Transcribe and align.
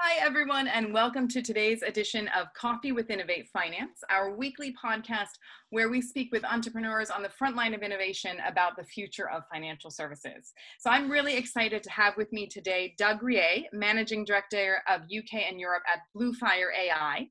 Hi, 0.00 0.24
everyone, 0.24 0.68
and 0.68 0.94
welcome 0.94 1.26
to 1.26 1.42
today's 1.42 1.82
edition 1.82 2.28
of 2.28 2.46
Coffee 2.54 2.92
with 2.92 3.10
Innovate 3.10 3.48
Finance, 3.52 3.98
our 4.08 4.32
weekly 4.32 4.72
podcast 4.72 5.30
where 5.70 5.88
we 5.88 6.00
speak 6.00 6.28
with 6.30 6.44
entrepreneurs 6.44 7.10
on 7.10 7.20
the 7.20 7.28
front 7.28 7.56
line 7.56 7.74
of 7.74 7.82
innovation 7.82 8.36
about 8.46 8.76
the 8.76 8.84
future 8.84 9.28
of 9.28 9.42
financial 9.52 9.90
services. 9.90 10.52
So 10.78 10.88
I'm 10.88 11.10
really 11.10 11.36
excited 11.36 11.82
to 11.82 11.90
have 11.90 12.16
with 12.16 12.32
me 12.32 12.46
today 12.46 12.94
Doug 12.96 13.24
Rie, 13.24 13.68
Managing 13.72 14.24
Director 14.24 14.84
of 14.88 15.00
UK 15.00 15.42
and 15.50 15.58
Europe 15.58 15.82
at 15.92 15.98
Bluefire 16.16 16.70
AI. 16.80 17.26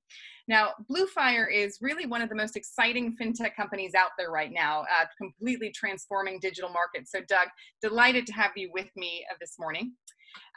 Now, 0.50 0.72
Bluefire 0.92 1.48
is 1.50 1.78
really 1.82 2.06
one 2.06 2.22
of 2.22 2.28
the 2.28 2.36
most 2.36 2.58
exciting 2.58 3.16
fintech 3.16 3.56
companies 3.56 3.94
out 3.96 4.12
there 4.18 4.30
right 4.30 4.52
now, 4.52 4.82
uh, 4.82 5.06
completely 5.18 5.72
transforming 5.72 6.38
digital 6.42 6.70
markets. 6.70 7.12
So, 7.12 7.20
Doug, 7.30 7.48
delighted 7.82 8.28
to 8.28 8.34
have 8.34 8.52
you 8.58 8.72
with 8.74 8.90
me 8.98 9.26
uh, 9.32 9.36
this 9.40 9.56
morning. 9.58 9.94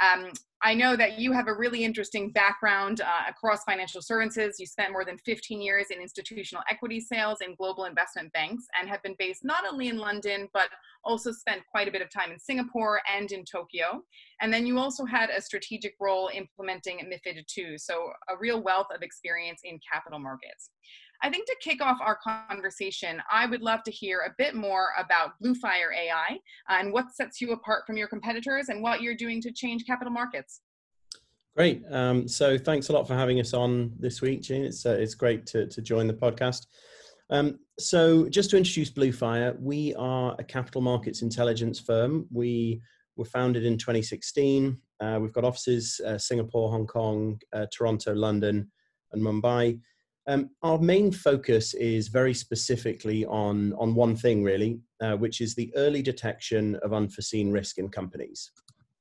Um, 0.00 0.30
I 0.62 0.74
know 0.74 0.94
that 0.94 1.18
you 1.18 1.32
have 1.32 1.48
a 1.48 1.54
really 1.54 1.84
interesting 1.84 2.32
background 2.32 3.00
uh, 3.00 3.30
across 3.30 3.64
financial 3.64 4.02
services. 4.02 4.57
You 4.58 4.66
spent 4.66 4.93
more 4.93 5.07
than 5.07 5.16
15 5.18 5.62
years 5.62 5.86
in 5.90 6.02
institutional 6.02 6.62
equity 6.71 7.00
sales 7.00 7.38
in 7.40 7.54
global 7.54 7.86
investment 7.86 8.30
banks 8.35 8.64
and 8.79 8.88
have 8.88 9.02
been 9.02 9.16
based 9.18 9.43
not 9.43 9.64
only 9.71 9.88
in 9.88 9.96
London, 9.96 10.48
but 10.52 10.68
also 11.02 11.32
spent 11.32 11.62
quite 11.71 11.88
a 11.88 11.90
bit 11.90 12.02
of 12.02 12.11
time 12.11 12.30
in 12.30 12.38
Singapore 12.38 13.00
and 13.16 13.32
in 13.32 13.43
Tokyo. 13.44 14.02
And 14.43 14.52
then 14.52 14.66
you 14.66 14.79
also 14.79 15.07
had 15.07 15.30
a 15.30 15.40
strategic 15.40 15.94
role 15.99 16.30
implementing 16.35 16.99
MIFID 16.99 17.44
II, 17.57 17.79
so 17.79 18.10
a 18.29 18.36
real 18.38 18.62
wealth 18.62 18.88
of 18.94 19.00
experience 19.00 19.62
in 19.64 19.80
capital 19.90 20.18
markets. 20.18 20.71
I 21.22 21.29
think 21.29 21.46
to 21.46 21.56
kick 21.60 21.82
off 21.82 21.98
our 22.00 22.18
conversation, 22.48 23.20
I 23.30 23.46
would 23.46 23.60
love 23.60 23.82
to 23.84 23.90
hear 23.90 24.20
a 24.20 24.34
bit 24.38 24.54
more 24.54 24.88
about 24.98 25.32
Bluefire 25.43 25.94
AI 25.94 26.38
and 26.68 26.93
what 26.93 27.12
sets 27.12 27.40
you 27.40 27.52
apart 27.52 27.82
from 27.86 27.96
your 27.96 28.08
competitors 28.08 28.68
and 28.68 28.82
what 28.82 29.02
you're 29.02 29.14
doing 29.14 29.43
to 29.43 29.52
change 29.52 29.84
capital 29.86 30.12
markets. 30.12 30.62
Great. 31.54 31.82
Um, 31.90 32.27
so 32.27 32.56
thanks 32.56 32.88
a 32.88 32.92
lot 32.92 33.06
for 33.06 33.14
having 33.14 33.38
us 33.38 33.52
on 33.52 33.92
this 33.98 34.22
week, 34.22 34.42
Jean. 34.42 34.64
It's, 34.64 34.86
uh, 34.86 34.96
it's 34.98 35.14
great 35.14 35.44
to, 35.46 35.66
to 35.66 35.82
join 35.82 36.06
the 36.06 36.14
podcast. 36.14 36.66
Um, 37.28 37.58
so 37.78 38.28
just 38.28 38.50
to 38.50 38.56
introduce 38.56 38.90
Bluefire, 38.90 39.60
we 39.60 39.94
are 39.96 40.34
a 40.38 40.44
capital 40.44 40.80
markets 40.80 41.22
intelligence 41.22 41.78
firm. 41.78 42.27
We 42.32 42.80
were 43.16 43.27
founded 43.27 43.64
in 43.64 43.77
2016. 43.77 44.78
Uh, 45.00 45.18
we've 45.20 45.32
got 45.32 45.44
offices 45.44 46.00
uh, 46.06 46.16
Singapore, 46.16 46.70
Hong 46.70 46.86
Kong, 46.86 47.38
uh, 47.52 47.66
Toronto, 47.72 48.14
London, 48.14 48.70
and 49.12 49.22
Mumbai. 49.22 49.78
Um, 50.26 50.50
our 50.62 50.78
main 50.78 51.10
focus 51.10 51.74
is 51.74 52.08
very 52.08 52.34
specifically 52.34 53.24
on, 53.26 53.72
on 53.74 53.94
one 53.94 54.14
thing, 54.14 54.44
really, 54.44 54.80
uh, 55.00 55.16
which 55.16 55.40
is 55.40 55.54
the 55.54 55.72
early 55.77 56.02
detection 56.02 56.77
of 56.82 56.92
unforeseen 56.92 57.50
risk 57.50 57.78
in 57.78 57.88
companies. 57.88 58.50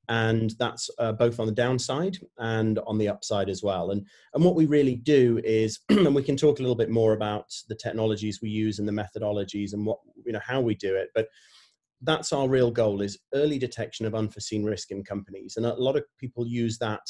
And 0.07 0.55
that's 0.57 0.89
uh, 0.97 1.11
both 1.11 1.39
on 1.39 1.45
the 1.45 1.51
downside 1.51 2.17
and 2.39 2.79
on 2.87 2.97
the 2.97 3.07
upside 3.07 3.47
as 3.47 3.61
well. 3.61 3.91
And, 3.91 4.03
and 4.33 4.43
what 4.43 4.55
we 4.55 4.65
really 4.65 4.95
do 4.95 5.39
is, 5.43 5.81
and 5.89 6.15
we 6.15 6.23
can 6.23 6.35
talk 6.35 6.57
a 6.57 6.63
little 6.63 6.75
bit 6.75 6.89
more 6.89 7.13
about 7.13 7.45
the 7.67 7.75
technologies 7.75 8.39
we 8.41 8.49
use 8.49 8.79
and 8.79 8.87
the 8.87 8.91
methodologies 8.91 9.73
and 9.73 9.85
what, 9.85 9.99
you 10.25 10.31
know, 10.31 10.41
how 10.43 10.61
we 10.61 10.73
do 10.73 10.95
it. 10.95 11.09
But 11.13 11.27
that's 12.01 12.33
our 12.33 12.47
real 12.47 12.71
goal 12.71 13.01
is 13.01 13.19
early 13.35 13.59
detection 13.59 14.05
of 14.05 14.15
unforeseen 14.15 14.63
risk 14.63 14.89
in 14.89 15.03
companies. 15.03 15.57
And 15.57 15.65
a 15.65 15.75
lot 15.75 15.95
of 15.95 16.03
people 16.17 16.47
use 16.47 16.79
that 16.79 17.01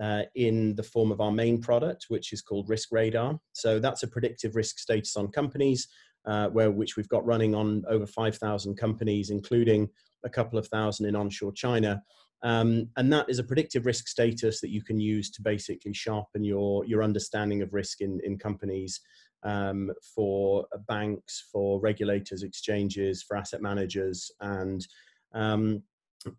uh, 0.00 0.22
in 0.34 0.74
the 0.76 0.82
form 0.82 1.12
of 1.12 1.20
our 1.20 1.32
main 1.32 1.60
product, 1.60 2.06
which 2.08 2.32
is 2.32 2.42
called 2.42 2.68
Risk 2.68 2.90
Radar. 2.92 3.38
So 3.52 3.78
that's 3.78 4.02
a 4.02 4.08
predictive 4.08 4.56
risk 4.56 4.78
status 4.78 5.16
on 5.16 5.28
companies, 5.28 5.88
uh, 6.26 6.48
where 6.48 6.70
which 6.70 6.96
we've 6.96 7.08
got 7.08 7.24
running 7.24 7.54
on 7.54 7.84
over 7.88 8.06
5,000 8.06 8.76
companies, 8.76 9.30
including 9.30 9.88
a 10.24 10.28
couple 10.28 10.58
of 10.58 10.66
thousand 10.68 11.06
in 11.06 11.16
onshore 11.16 11.52
China. 11.52 12.02
Um, 12.42 12.90
and 12.96 13.12
that 13.12 13.30
is 13.30 13.38
a 13.38 13.44
predictive 13.44 13.86
risk 13.86 14.06
status 14.06 14.60
that 14.60 14.70
you 14.70 14.82
can 14.82 15.00
use 15.00 15.30
to 15.30 15.42
basically 15.42 15.94
sharpen 15.94 16.44
your 16.44 16.84
your 16.84 17.02
understanding 17.02 17.62
of 17.62 17.72
risk 17.72 18.02
in 18.02 18.20
in 18.22 18.38
companies 18.38 19.00
um, 19.44 19.90
for 20.14 20.66
banks, 20.86 21.48
for 21.50 21.80
regulators, 21.80 22.42
exchanges, 22.42 23.22
for 23.22 23.36
asset 23.36 23.62
managers, 23.62 24.30
and 24.40 24.86
um, 25.32 25.82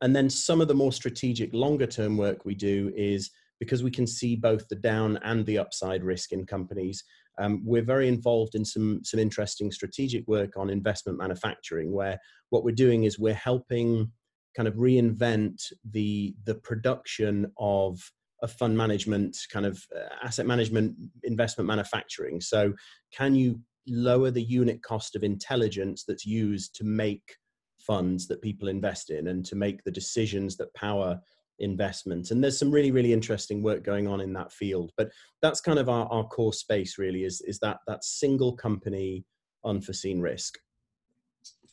and 0.02 0.16
then 0.16 0.30
some 0.30 0.62
of 0.62 0.68
the 0.68 0.74
more 0.74 0.92
strategic, 0.92 1.54
longer 1.54 1.88
term 1.88 2.18
work 2.18 2.46
we 2.46 2.56
do 2.56 2.92
is 2.96 3.32
because 3.60 3.84
we 3.84 3.92
can 3.92 4.08
see 4.08 4.36
both 4.36 4.68
the 4.68 4.76
down 4.76 5.18
and 5.24 5.46
the 5.46 5.58
upside 5.58 6.04
risk 6.04 6.32
in 6.32 6.46
companies. 6.46 7.04
Um, 7.40 7.62
we're 7.66 7.84
very 7.84 8.08
involved 8.08 8.56
in 8.56 8.64
some 8.64 9.02
some 9.04 9.20
interesting 9.20 9.72
strategic 9.72 10.28
work 10.28 10.58
on 10.58 10.70
investment 10.70 11.18
manufacturing, 11.18 11.92
where 11.92 12.20
what 12.50 12.64
we're 12.64 12.76
doing 12.76 13.04
is 13.04 13.20
we're 13.20 13.34
helping 13.34 14.12
kind 14.56 14.68
of 14.68 14.76
reinvent 14.76 15.62
the 15.92 16.36
the 16.46 16.56
production 16.56 17.52
of 17.58 18.00
a 18.42 18.48
fund 18.48 18.78
management 18.78 19.38
kind 19.52 19.66
of 19.66 19.84
uh, 19.96 20.14
asset 20.24 20.46
management 20.46 20.96
investment 21.24 21.68
manufacturing. 21.68 22.40
So, 22.42 22.74
can 23.12 23.36
you 23.36 23.60
lower 23.88 24.32
the 24.32 24.44
unit 24.44 24.82
cost 24.82 25.16
of 25.16 25.24
intelligence 25.24 26.04
that's 26.08 26.26
used 26.26 26.76
to 26.76 26.84
make 26.84 27.38
funds 27.80 28.28
that 28.28 28.42
people 28.42 28.68
invest 28.68 29.12
in 29.12 29.28
and 29.28 29.46
to 29.46 29.56
make 29.56 29.84
the 29.84 29.92
decisions 29.92 30.58
that 30.58 30.74
power 30.74 31.20
investment. 31.60 32.32
And 32.32 32.44
there's 32.44 32.60
some 32.60 32.72
really 32.72 32.92
really 32.92 33.14
interesting 33.14 33.64
work 33.64 33.84
going 33.84 34.08
on 34.08 34.22
in 34.22 34.34
that 34.34 34.52
field 34.52 34.92
but 34.98 35.10
that's 35.42 35.62
kind 35.62 35.80
of 35.80 35.90
our, 35.90 36.08
our 36.08 36.24
core 36.26 36.54
space 36.54 36.98
really 36.98 37.24
is 37.24 37.42
is 37.42 37.60
that 37.60 37.78
that 37.88 38.04
single 38.04 38.56
company 38.56 39.26
unforeseen 39.64 40.22
risk. 40.22 40.56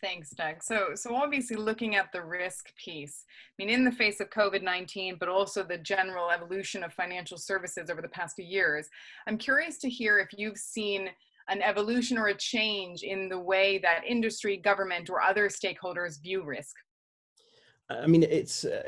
Thanks 0.00 0.30
doug. 0.30 0.62
So 0.62 0.90
so 0.94 1.14
obviously 1.14 1.56
looking 1.56 1.94
at 1.94 2.10
the 2.12 2.22
risk 2.22 2.74
piece 2.74 3.24
i 3.28 3.54
mean 3.62 3.72
in 3.72 3.84
the 3.84 3.92
face 3.92 4.18
of 4.18 4.30
covid-19 4.30 5.18
but 5.20 5.28
also 5.28 5.62
the 5.62 5.78
general 5.78 6.30
evolution 6.30 6.82
of 6.82 6.92
financial 6.92 7.38
services 7.38 7.88
over 7.88 8.02
the 8.02 8.08
past 8.08 8.34
few 8.34 8.44
years 8.44 8.88
i'm 9.28 9.38
curious 9.38 9.78
to 9.78 9.88
hear 9.88 10.18
if 10.18 10.36
you've 10.36 10.58
seen 10.58 11.08
an 11.48 11.62
evolution 11.62 12.18
or 12.18 12.28
a 12.28 12.34
change 12.34 13.02
in 13.02 13.28
the 13.28 13.38
way 13.38 13.78
that 13.78 14.02
industry 14.04 14.56
government 14.56 15.08
or 15.08 15.22
other 15.22 15.48
stakeholders 15.48 16.20
view 16.20 16.42
risk 16.42 16.74
I 18.02 18.06
mean, 18.06 18.22
it's 18.22 18.64
uh, 18.64 18.82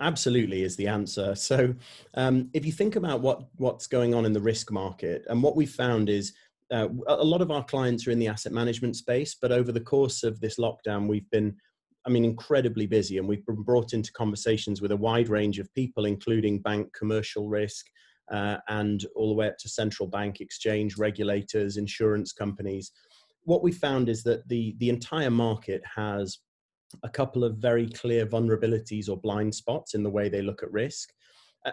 absolutely 0.00 0.62
is 0.62 0.76
the 0.76 0.88
answer. 0.88 1.34
So, 1.34 1.74
um, 2.14 2.50
if 2.52 2.66
you 2.66 2.72
think 2.72 2.96
about 2.96 3.20
what 3.20 3.44
what's 3.56 3.86
going 3.86 4.14
on 4.14 4.24
in 4.24 4.32
the 4.32 4.40
risk 4.40 4.70
market, 4.70 5.24
and 5.28 5.42
what 5.42 5.56
we 5.56 5.66
found 5.66 6.08
is 6.08 6.32
uh, 6.70 6.88
a 7.08 7.24
lot 7.24 7.42
of 7.42 7.50
our 7.50 7.64
clients 7.64 8.06
are 8.06 8.10
in 8.10 8.18
the 8.18 8.28
asset 8.28 8.52
management 8.52 8.96
space, 8.96 9.34
but 9.40 9.52
over 9.52 9.72
the 9.72 9.80
course 9.80 10.22
of 10.22 10.40
this 10.40 10.58
lockdown, 10.58 11.08
we've 11.08 11.28
been, 11.30 11.56
I 12.06 12.10
mean, 12.10 12.24
incredibly 12.24 12.86
busy, 12.86 13.18
and 13.18 13.26
we've 13.26 13.44
been 13.44 13.62
brought 13.62 13.92
into 13.92 14.12
conversations 14.12 14.80
with 14.80 14.92
a 14.92 14.96
wide 14.96 15.28
range 15.28 15.58
of 15.58 15.72
people, 15.74 16.04
including 16.04 16.60
bank 16.60 16.88
commercial 16.96 17.48
risk, 17.48 17.86
uh, 18.30 18.58
and 18.68 19.04
all 19.16 19.28
the 19.28 19.34
way 19.34 19.48
up 19.48 19.58
to 19.58 19.68
central 19.68 20.08
bank, 20.08 20.40
exchange 20.40 20.96
regulators, 20.96 21.76
insurance 21.76 22.32
companies. 22.32 22.92
What 23.44 23.62
we 23.62 23.72
found 23.72 24.08
is 24.08 24.22
that 24.24 24.46
the 24.48 24.76
the 24.78 24.90
entire 24.90 25.30
market 25.30 25.82
has 25.96 26.38
a 27.02 27.08
couple 27.08 27.44
of 27.44 27.56
very 27.56 27.88
clear 27.88 28.26
vulnerabilities 28.26 29.08
or 29.08 29.16
blind 29.16 29.54
spots 29.54 29.94
in 29.94 30.02
the 30.02 30.10
way 30.10 30.28
they 30.28 30.42
look 30.42 30.62
at 30.62 30.72
risk. 30.72 31.10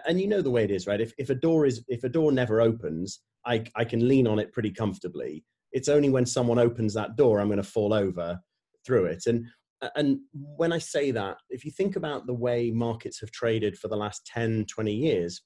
And 0.06 0.20
you 0.20 0.28
know 0.28 0.42
the 0.42 0.50
way 0.50 0.64
it 0.64 0.70
is 0.70 0.86
right? 0.86 1.00
If, 1.00 1.12
if 1.18 1.30
a 1.30 1.34
door 1.34 1.64
is 1.66 1.82
if 1.88 2.04
a 2.04 2.08
door 2.08 2.32
never 2.32 2.60
opens 2.60 3.20
I, 3.46 3.64
I 3.74 3.84
can 3.84 4.06
lean 4.06 4.26
on 4.26 4.38
it 4.38 4.52
pretty 4.52 4.70
comfortably. 4.70 5.44
It's 5.72 5.88
only 5.88 6.10
when 6.10 6.26
someone 6.26 6.58
opens 6.58 6.94
that 6.94 7.16
door 7.16 7.40
i'm 7.40 7.48
going 7.48 7.56
to 7.58 7.62
fall 7.62 7.94
over 7.94 8.38
through 8.84 9.06
it. 9.06 9.24
And 9.26 9.46
and 9.94 10.18
when 10.32 10.72
i 10.72 10.78
say 10.78 11.12
that 11.12 11.36
if 11.50 11.64
you 11.64 11.70
think 11.70 11.94
about 11.96 12.26
the 12.26 12.34
way 12.34 12.70
markets 12.70 13.20
have 13.20 13.30
traded 13.30 13.78
for 13.78 13.88
the 13.88 13.96
last 13.96 14.26
10 14.26 14.66
20 14.66 14.92
years 14.92 15.42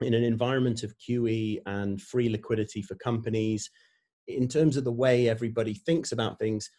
in 0.00 0.14
an 0.14 0.24
environment 0.24 0.82
of 0.82 0.94
qe 0.98 1.58
and 1.66 2.00
free 2.00 2.28
liquidity 2.28 2.80
for 2.80 2.94
companies 2.94 3.70
in 4.28 4.48
terms 4.48 4.76
of 4.76 4.84
the 4.84 4.92
way 4.92 5.28
everybody 5.28 5.74
thinks 5.74 6.12
about 6.12 6.38
things 6.38 6.70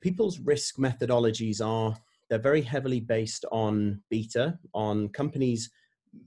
people's 0.00 0.38
risk 0.40 0.76
methodologies 0.76 1.64
are 1.64 1.96
they're 2.28 2.38
very 2.38 2.62
heavily 2.62 3.00
based 3.00 3.44
on 3.52 4.02
beta, 4.10 4.58
on 4.74 5.08
companies 5.10 5.70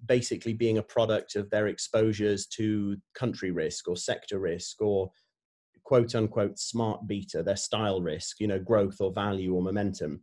basically 0.05 0.53
being 0.53 0.77
a 0.77 0.83
product 0.83 1.35
of 1.35 1.49
their 1.49 1.67
exposures 1.67 2.45
to 2.47 2.95
country 3.15 3.51
risk 3.51 3.87
or 3.87 3.97
sector 3.97 4.39
risk 4.39 4.81
or 4.81 5.11
quote 5.83 6.13
unquote 6.15 6.59
smart 6.59 7.07
beta, 7.07 7.43
their 7.43 7.55
style 7.55 8.01
risk, 8.01 8.39
you 8.39 8.47
know, 8.47 8.59
growth 8.59 8.97
or 9.01 9.11
value 9.11 9.53
or 9.53 9.61
momentum. 9.61 10.21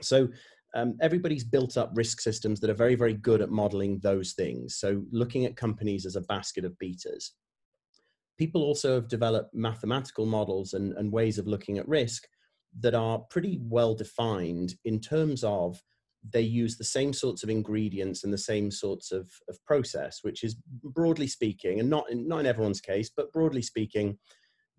So 0.00 0.28
um, 0.74 0.96
everybody's 1.00 1.44
built 1.44 1.76
up 1.76 1.92
risk 1.94 2.20
systems 2.20 2.60
that 2.60 2.70
are 2.70 2.74
very, 2.74 2.94
very 2.94 3.14
good 3.14 3.40
at 3.40 3.50
modeling 3.50 4.00
those 4.00 4.34
things. 4.34 4.76
So 4.76 5.02
looking 5.10 5.46
at 5.46 5.56
companies 5.56 6.04
as 6.04 6.16
a 6.16 6.20
basket 6.22 6.64
of 6.64 6.76
betas. 6.82 7.30
People 8.36 8.62
also 8.62 8.94
have 8.94 9.08
developed 9.08 9.54
mathematical 9.54 10.26
models 10.26 10.74
and, 10.74 10.92
and 10.92 11.10
ways 11.10 11.38
of 11.38 11.48
looking 11.48 11.78
at 11.78 11.88
risk 11.88 12.28
that 12.80 12.94
are 12.94 13.18
pretty 13.30 13.58
well 13.62 13.94
defined 13.94 14.74
in 14.84 15.00
terms 15.00 15.42
of 15.44 15.82
they 16.30 16.42
use 16.42 16.76
the 16.76 16.84
same 16.84 17.12
sorts 17.12 17.42
of 17.42 17.50
ingredients 17.50 18.24
and 18.24 18.32
the 18.32 18.38
same 18.38 18.70
sorts 18.70 19.12
of, 19.12 19.30
of 19.48 19.64
process, 19.64 20.18
which 20.22 20.42
is 20.42 20.56
broadly 20.82 21.26
speaking, 21.26 21.80
and 21.80 21.88
not 21.88 22.10
in, 22.10 22.26
not 22.26 22.40
in 22.40 22.46
everyone's 22.46 22.80
case, 22.80 23.10
but 23.14 23.32
broadly 23.32 23.62
speaking, 23.62 24.18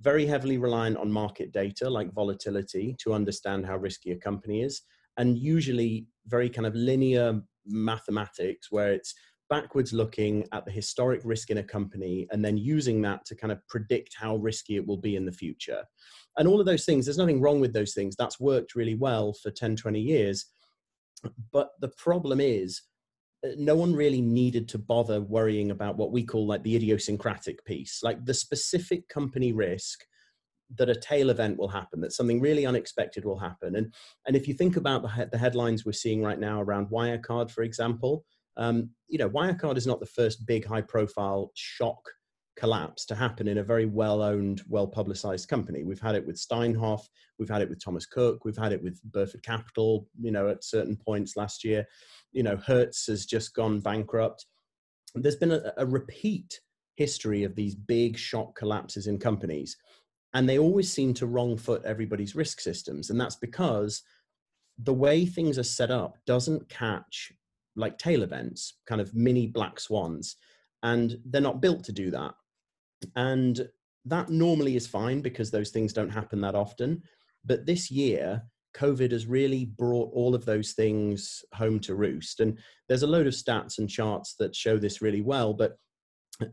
very 0.02 0.26
heavily 0.26 0.58
reliant 0.58 0.98
on 0.98 1.12
market 1.12 1.52
data 1.52 1.90
like 1.90 2.14
volatility 2.14 2.96
to 3.00 3.14
understand 3.14 3.66
how 3.66 3.78
risky 3.78 4.12
a 4.12 4.18
company 4.18 4.62
is, 4.62 4.82
and 5.18 5.38
usually 5.38 6.08
very 6.28 6.50
kind 6.50 6.68
of 6.68 6.76
linear 6.76 7.42
mathematics 7.66 8.72
where 8.72 8.94
it's 8.94 9.14
backwards 9.50 9.94
looking 9.94 10.48
at 10.52 10.66
the 10.66 10.72
historic 10.72 11.22
risk 11.24 11.50
in 11.50 11.58
a 11.58 11.64
company 11.64 12.28
and 12.32 12.44
then 12.44 12.58
using 12.58 13.02
that 13.02 13.26
to 13.26 13.36
kind 13.36 13.52
of 13.52 13.66
predict 13.68 14.16
how 14.18 14.36
risky 14.38 14.76
it 14.76 14.86
will 14.86 14.98
be 14.98 15.16
in 15.16 15.26
the 15.26 15.32
future. 15.32 15.84
And 16.38 16.48
all 16.48 16.60
of 16.60 16.66
those 16.66 16.86
things, 16.86 17.06
there's 17.06 17.18
nothing 17.18 17.42
wrong 17.42 17.60
with 17.60 17.74
those 17.74 17.94
things. 17.94 18.16
That's 18.16 18.40
worked 18.40 18.76
really 18.76 18.96
well 18.96 19.34
for 19.34 19.52
10, 19.52 19.76
20 19.76 20.00
years. 20.00 20.46
But 21.52 21.72
the 21.82 21.90
problem 21.90 22.40
is, 22.40 22.82
uh, 23.46 23.50
no 23.58 23.76
one 23.76 23.94
really 23.94 24.22
needed 24.22 24.68
to 24.70 24.78
bother 24.78 25.22
worrying 25.22 25.72
about 25.72 25.98
what 25.98 26.12
we 26.12 26.24
call 26.24 26.46
like 26.46 26.64
the 26.64 26.76
idiosyncratic 26.76 27.64
piece, 27.66 28.02
like 28.04 28.26
the 28.26 28.34
specific 28.34 29.08
company 29.10 29.52
risk 29.52 30.06
that 30.78 30.90
a 30.90 30.96
tail 30.96 31.30
event 31.30 31.58
will 31.58 31.68
happen, 31.68 32.00
that 32.02 32.14
something 32.14 32.40
really 32.40 32.66
unexpected 32.66 33.26
will 33.26 33.40
happen. 33.40 33.76
And, 33.76 33.94
and 34.28 34.36
if 34.36 34.48
you 34.48 34.54
think 34.54 34.78
about 34.78 35.02
the, 35.02 35.30
the 35.32 35.38
headlines 35.38 35.86
we're 35.86 35.94
seeing 35.94 36.22
right 36.22 36.40
now 36.40 36.62
around 36.62 36.90
Wirecard, 36.90 37.50
for 37.50 37.64
example, 37.64 38.24
um, 38.58 38.90
you 39.08 39.18
know, 39.18 39.30
Wirecard 39.30 39.78
is 39.78 39.88
not 39.88 40.00
the 40.00 40.06
first 40.06 40.46
big 40.46 40.66
high 40.66 40.82
profile 40.82 41.52
shock 41.56 42.00
collapse 42.58 43.06
to 43.06 43.16
happen 43.16 43.48
in 43.48 43.60
a 43.60 43.64
very 43.64 43.86
well 43.86 44.22
owned, 44.22 44.62
well 44.68 44.88
publicized 44.88 45.48
company. 45.48 45.84
We've 45.84 46.02
had 46.02 46.16
it 46.16 46.26
with 46.26 46.36
Steinhoff, 46.36 47.08
we've 47.38 47.50
had 47.50 47.62
it 47.62 47.70
with 47.70 47.84
Thomas 47.84 48.06
Cook, 48.06 48.44
we've 48.44 48.58
had 48.58 48.74
it 48.74 48.84
with 48.84 49.02
Burford 49.04 49.44
Capital, 49.44 50.08
you 50.20 50.32
know, 50.32 50.50
at 50.50 50.64
certain 50.64 50.98
points 50.98 51.38
last 51.38 51.64
year. 51.64 51.86
You 52.34 52.44
know, 52.44 52.58
Hertz 52.58 53.08
has 53.08 53.26
just 53.26 53.54
gone 53.54 53.80
bankrupt. 53.80 54.46
There's 55.16 55.38
been 55.38 55.54
a, 55.54 55.74
a 55.78 55.86
repeat 55.86 56.60
history 56.96 57.46
of 57.46 57.56
these 57.56 57.76
big 57.76 58.18
shock 58.18 58.56
collapses 58.58 59.08
in 59.08 59.18
companies 59.18 59.78
and 60.34 60.48
they 60.48 60.60
always 60.60 60.92
seem 60.92 61.14
to 61.14 61.26
wrong 61.28 61.58
foot 61.58 61.82
everybody's 61.86 62.36
risk 62.36 62.60
systems 62.60 63.10
and 63.10 63.20
that's 63.20 63.38
because 63.38 64.04
the 64.84 64.94
way 64.94 65.26
things 65.26 65.58
are 65.58 65.64
set 65.64 65.92
up 65.92 66.18
doesn't 66.26 66.68
catch 66.70 67.32
like 67.80 67.98
tail 67.98 68.24
events 68.24 68.78
kind 68.88 69.02
of 69.02 69.14
mini 69.16 69.48
black 69.48 69.80
swans 69.80 70.36
and 70.84 71.18
they're 71.26 71.42
not 71.42 71.62
built 71.62 71.84
to 71.86 71.92
do 71.92 72.12
that. 72.12 72.34
And 73.16 73.68
that 74.06 74.30
normally 74.30 74.76
is 74.76 74.88
fine 74.88 75.22
because 75.22 75.52
those 75.52 75.70
things 75.72 75.94
don't 75.94 76.10
happen 76.10 76.42
that 76.42 76.56
often. 76.56 77.04
But 77.46 77.66
this 77.66 77.90
year 77.90 78.44
covid 78.78 79.12
has 79.12 79.26
really 79.26 79.66
brought 79.66 80.12
all 80.14 80.36
of 80.36 80.46
those 80.46 80.74
things 80.74 81.44
home 81.56 81.80
to 81.80 81.96
roost. 81.96 82.40
And 82.40 82.58
there's 82.88 83.04
a 83.04 83.08
load 83.08 83.26
of 83.26 83.34
stats 83.34 83.80
and 83.80 83.90
charts 83.90 84.36
that 84.38 84.56
show 84.56 84.78
this 84.78 85.02
really 85.02 85.22
well 85.22 85.54
but 85.54 85.78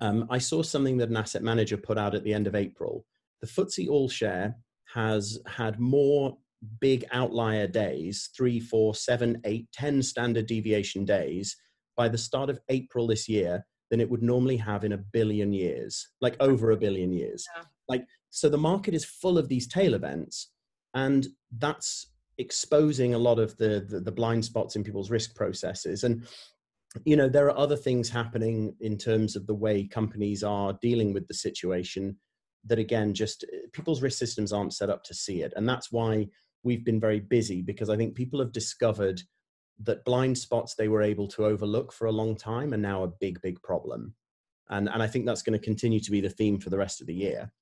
um, 0.01 0.27
i 0.31 0.39
saw 0.39 0.63
something 0.63 0.97
that 0.97 1.11
an 1.11 1.17
asset 1.17 1.43
manager 1.43 1.77
put 1.77 1.99
out 1.99 2.15
at 2.15 2.25
the 2.25 2.33
end 2.33 2.47
of 2.47 2.55
april. 2.55 3.05
The 3.43 3.47
FTSE 3.47 3.89
All 3.89 4.09
Share 4.09 4.57
has 4.95 5.39
had 5.47 5.79
more 5.79 6.39
big 6.81 7.05
outlier 7.13 7.67
days 7.67 8.31
three, 8.37 8.61
four, 8.61 8.95
seven, 8.95 9.41
eight, 9.45 9.69
ten 9.73 10.03
standard 10.03 10.47
deviation 10.47 11.05
days 11.05 11.57
by 11.97 12.09
the 12.09 12.19
start 12.19 12.51
of 12.51 12.61
April 12.69 13.07
this 13.07 13.29
year 13.29 13.65
than 13.91 14.01
it 14.01 14.11
would 14.11 14.23
normally 14.23 14.57
have 14.57 14.85
in 14.85 14.93
a 14.93 14.99
billion 14.99 15.53
years, 15.53 16.09
like 16.21 16.37
over 16.41 16.71
a 16.71 16.77
billion 16.77 17.13
years. 17.13 17.45
Yeah. 17.57 17.63
Like, 17.89 18.05
so 18.31 18.49
the 18.49 18.59
market 18.59 18.95
is 18.95 19.05
full 19.05 19.39
of 19.39 19.49
these 19.49 19.69
tail 19.69 19.95
events, 19.95 20.51
and 20.95 21.27
that's 21.59 22.11
exposing 22.39 23.15
a 23.15 23.19
lot 23.19 23.39
of 23.39 23.57
the, 23.57 23.87
the, 23.89 24.01
the 24.01 24.13
blind 24.13 24.45
spots 24.45 24.77
in 24.77 24.85
people's 24.85 25.11
risk 25.11 25.35
processes. 25.35 26.05
And 26.05 26.27
you 27.05 27.17
know, 27.17 27.29
there 27.29 27.47
are 27.47 27.59
other 27.59 27.77
things 27.77 28.09
happening 28.09 28.75
in 28.81 28.97
terms 28.97 29.37
of 29.37 29.47
the 29.47 29.55
way 29.55 29.87
companies 29.87 30.43
are 30.43 30.79
dealing 30.81 31.13
with 31.13 31.29
the 31.29 31.35
situation 31.35 32.17
that 32.67 32.79
again 32.79 33.15
just 33.15 33.45
eh, 33.53 33.59
people's 33.73 34.03
risk 34.03 34.19
systems 34.19 34.53
aren't 34.53 34.75
set 34.75 34.91
up 34.91 35.03
to 35.05 35.15
see 35.15 35.43
it 35.43 35.53
and 35.57 35.69
that's 35.69 35.91
why 35.91 36.27
we've 36.63 36.85
been 36.85 37.01
very 37.01 37.21
busy 37.21 37.63
because 37.63 37.91
i 37.91 37.97
think 37.97 38.15
people 38.15 38.41
have 38.41 38.53
discovered 38.53 39.21
that 39.81 40.05
blind 40.05 40.37
spots 40.39 40.75
they 40.75 40.89
were 40.89 41.03
able 41.03 41.29
to 41.29 41.45
overlook 41.45 41.93
for 41.93 42.07
a 42.07 42.13
long 42.13 42.35
time 42.35 42.73
are 42.73 42.79
now 42.79 43.03
a 43.03 43.09
big 43.09 43.41
big 43.43 43.61
problem. 43.63 44.15
And 44.69 44.89
and 44.89 45.03
i 45.03 45.07
think 45.07 45.27
that's 45.27 45.43
going 45.43 45.59
to 45.59 45.65
continue 45.65 46.01
to 46.01 46.11
be 46.11 46.21
the 46.21 46.31
theme 46.31 46.59
for 46.59 46.71
the 46.71 46.79
rest 46.79 47.01
of 47.01 47.07
the 47.07 47.15
year 47.15 47.53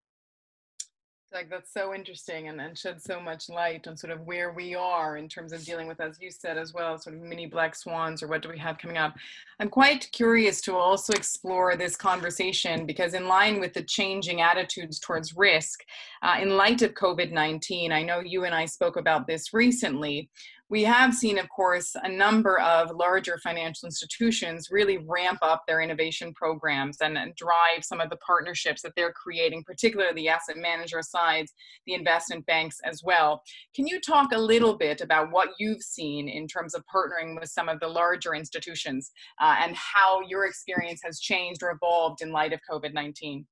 like 1.34 1.50
that's 1.50 1.72
so 1.72 1.92
interesting 1.92 2.48
and, 2.48 2.60
and 2.60 2.78
shed 2.78 3.02
so 3.02 3.20
much 3.20 3.48
light 3.48 3.88
on 3.88 3.96
sort 3.96 4.12
of 4.12 4.20
where 4.20 4.52
we 4.52 4.76
are 4.76 5.16
in 5.16 5.28
terms 5.28 5.52
of 5.52 5.64
dealing 5.64 5.88
with 5.88 6.00
as 6.00 6.16
you 6.20 6.30
said 6.30 6.56
as 6.56 6.72
well 6.72 6.96
sort 6.96 7.16
of 7.16 7.22
mini 7.22 7.44
black 7.44 7.74
swans 7.74 8.22
or 8.22 8.28
what 8.28 8.40
do 8.40 8.48
we 8.48 8.56
have 8.56 8.78
coming 8.78 8.96
up. 8.96 9.14
I'm 9.58 9.68
quite 9.68 10.08
curious 10.12 10.60
to 10.62 10.76
also 10.76 11.12
explore 11.12 11.76
this 11.76 11.96
conversation 11.96 12.86
because 12.86 13.14
in 13.14 13.26
line 13.26 13.58
with 13.58 13.74
the 13.74 13.82
changing 13.82 14.40
attitudes 14.40 15.00
towards 15.00 15.36
risk 15.36 15.80
uh, 16.22 16.36
in 16.40 16.56
light 16.56 16.82
of 16.82 16.94
covid-19 16.94 17.90
i 17.90 18.02
know 18.02 18.20
you 18.20 18.44
and 18.44 18.54
i 18.54 18.64
spoke 18.64 18.96
about 18.96 19.26
this 19.26 19.52
recently. 19.52 20.30
We 20.70 20.82
have 20.84 21.14
seen, 21.14 21.38
of 21.38 21.48
course, 21.50 21.94
a 22.02 22.08
number 22.08 22.58
of 22.58 22.90
larger 22.90 23.38
financial 23.38 23.86
institutions 23.86 24.70
really 24.70 24.98
ramp 24.98 25.38
up 25.42 25.64
their 25.66 25.82
innovation 25.82 26.32
programs 26.32 26.96
and, 27.02 27.18
and, 27.18 27.34
drive 27.36 27.82
some 27.82 28.00
of 28.00 28.08
the 28.08 28.16
partnerships 28.16 28.80
that 28.82 28.92
they're 28.96 29.12
creating, 29.12 29.64
particularly 29.64 30.14
the 30.14 30.28
asset 30.28 30.56
manager 30.56 30.98
sides, 31.24 31.52
the 31.86 31.94
investment 31.94 32.44
banks 32.46 32.78
as 32.84 33.02
well. 33.02 33.42
Can 33.74 33.86
you 33.86 34.00
talk 34.00 34.32
a 34.32 34.38
little 34.38 34.76
bit 34.76 35.00
about 35.00 35.30
what 35.30 35.50
you've 35.58 35.82
seen 35.82 36.28
in 36.28 36.46
terms 36.46 36.74
of 36.74 36.82
partnering 36.94 37.38
with 37.38 37.50
some 37.50 37.68
of 37.68 37.80
the 37.80 37.88
larger 37.88 38.34
institutions 38.34 39.10
uh, 39.40 39.56
and 39.60 39.74
how 39.76 40.20
your 40.28 40.46
experience 40.46 41.00
has 41.04 41.20
changed 41.20 41.62
or 41.62 41.70
evolved 41.70 42.22
in 42.22 42.32
light 42.32 42.52
of 42.52 42.60
COVID 42.70 42.94
19? 42.94 43.46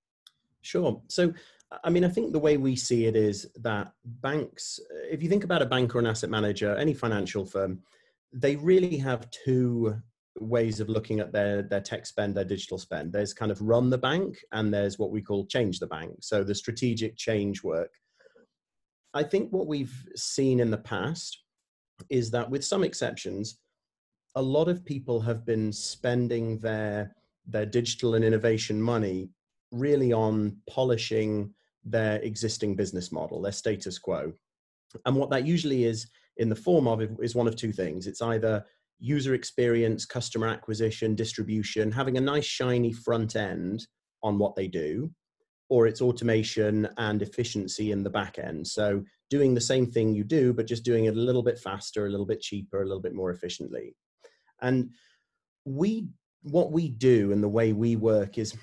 Sure. 0.63 1.03
So 1.09 1.33
I 1.85 1.91
mean, 1.91 2.05
I 2.05 2.09
think 2.09 2.33
the 2.33 2.39
way 2.39 2.57
we 2.57 2.77
see 2.77 3.07
it 3.07 3.17
is 3.17 3.49
that 3.63 3.93
banks, 4.05 4.79
if 5.11 5.23
you 5.23 5.29
think 5.29 5.45
about 5.45 5.63
a 5.63 5.67
bank 5.67 5.95
or 5.95 6.01
an 6.01 6.07
asset 6.07 6.31
manager, 6.31 6.77
any 6.77 6.93
financial 6.93 7.47
firm, 7.47 7.81
they 8.33 8.57
really 8.57 8.99
have 8.99 9.31
two 9.31 9.97
ways 10.39 10.81
of 10.81 10.89
looking 10.89 11.21
at 11.21 11.33
their 11.33 11.63
their 11.63 11.81
tech 11.81 12.07
spend, 12.07 12.35
their 12.35 12.45
digital 12.45 12.79
spend. 12.79 13.13
There's 13.13 13.35
kind 13.35 13.53
of 13.53 13.61
run 13.61 13.91
the 13.91 13.99
bank, 13.99 14.39
and 14.53 14.73
there's 14.73 14.99
what 14.99 15.11
we 15.11 15.23
call 15.23 15.47
change 15.47 15.79
the 15.79 15.87
bank. 15.87 16.17
So 16.21 16.43
the 16.45 16.55
strategic 16.55 17.17
change 17.17 17.63
work. 17.63 17.91
I 19.15 19.23
think 19.23 19.53
what 19.53 19.67
we've 19.67 19.95
seen 20.17 20.61
in 20.61 20.71
the 20.71 20.79
past 20.79 21.43
is 22.09 22.31
that, 22.31 22.51
with 22.51 22.65
some 22.65 22.83
exceptions, 22.83 23.59
a 24.35 24.43
lot 24.43 24.69
of 24.69 24.85
people 24.85 25.21
have 25.21 25.45
been 25.45 25.73
spending 25.73 26.59
their 26.59 27.15
their 27.47 27.67
digital 27.67 28.15
and 28.15 28.25
innovation 28.25 28.81
money 28.81 29.31
really 29.73 30.13
on 30.13 30.57
polishing 30.69 31.53
their 31.85 32.17
existing 32.21 32.77
business 32.77 33.11
model, 33.11 33.43
their 33.43 33.53
status 33.53 33.99
quo. 33.99 34.33
And 35.07 35.17
what 35.17 35.31
that 35.31 35.47
usually 35.47 35.85
is 35.85 36.07
in 36.37 36.49
the 36.49 36.57
form 36.57 36.87
of 36.87 37.03
is 37.21 37.35
one 37.35 37.49
of 37.49 37.57
two 37.57 37.73
things. 37.73 38.07
It's 38.07 38.23
either 38.23 38.65
user 39.03 39.35
experience, 39.35 40.07
customer 40.07 40.47
acquisition, 40.47 41.17
distribution, 41.17 41.91
having 41.91 42.17
a 42.17 42.21
nice 42.21 42.45
shiny 42.45 42.93
front 42.93 43.35
end 43.35 43.85
on 44.23 44.39
what 44.39 44.55
they 44.55 44.69
do, 44.69 45.11
or 45.69 45.89
it's 45.89 46.01
automation 46.01 46.89
and 46.99 47.21
efficiency 47.21 47.91
in 47.91 48.05
the 48.05 48.11
back 48.11 48.39
end. 48.39 48.65
So 48.65 49.03
doing 49.29 49.55
the 49.55 49.61
same 49.61 49.91
thing 49.91 50.15
you 50.15 50.23
do, 50.23 50.53
but 50.53 50.69
just 50.69 50.85
doing 50.85 51.07
it 51.07 51.17
a 51.17 51.21
little 51.21 51.43
bit 51.43 51.59
faster, 51.59 52.07
a 52.07 52.11
little 52.11 52.27
bit 52.27 52.41
cheaper, 52.41 52.83
a 52.83 52.87
little 52.87 53.03
bit 53.03 53.15
more 53.15 53.33
efficiently. 53.33 53.97
And 54.61 54.91
we, 55.65 56.07
what 56.43 56.71
we 56.71 56.89
do 56.89 57.33
and 57.33 57.43
the 57.43 57.49
way 57.49 57.73
we 57.73 57.97
work 57.97 58.39
is 58.39 58.55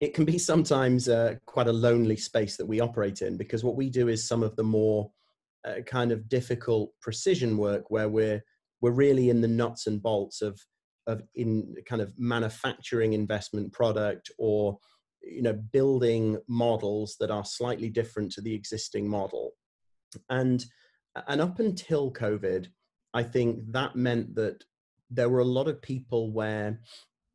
it 0.00 0.12
can 0.12 0.24
be 0.24 0.38
sometimes 0.38 1.08
uh, 1.08 1.36
quite 1.46 1.68
a 1.68 1.72
lonely 1.72 2.16
space 2.16 2.56
that 2.56 2.66
we 2.66 2.80
operate 2.80 3.22
in 3.22 3.36
because 3.36 3.62
what 3.62 3.76
we 3.76 3.90
do 3.90 4.08
is 4.08 4.26
some 4.26 4.42
of 4.42 4.56
the 4.56 4.64
more 4.64 5.10
uh, 5.64 5.82
kind 5.86 6.10
of 6.10 6.28
difficult 6.28 6.90
precision 7.00 7.56
work 7.56 7.90
where 7.90 8.08
we're 8.08 8.42
we're 8.82 8.90
really 8.90 9.30
in 9.30 9.40
the 9.40 9.48
nuts 9.48 9.86
and 9.86 10.02
bolts 10.02 10.42
of 10.42 10.60
of 11.06 11.22
in 11.34 11.74
kind 11.88 12.02
of 12.02 12.12
manufacturing 12.18 13.12
investment 13.12 13.72
product 13.72 14.30
or 14.38 14.78
you 15.22 15.42
know 15.42 15.54
building 15.54 16.38
models 16.48 17.16
that 17.18 17.30
are 17.30 17.44
slightly 17.44 17.88
different 17.88 18.30
to 18.32 18.40
the 18.40 18.54
existing 18.54 19.08
model. 19.08 19.52
And 20.28 20.64
and 21.28 21.40
up 21.40 21.58
until 21.58 22.12
covid 22.12 22.68
i 23.12 23.22
think 23.22 23.60
that 23.70 23.94
meant 23.94 24.34
that 24.34 24.64
there 25.10 25.28
were 25.28 25.40
a 25.40 25.44
lot 25.44 25.68
of 25.68 25.82
people 25.82 26.32
where 26.32 26.80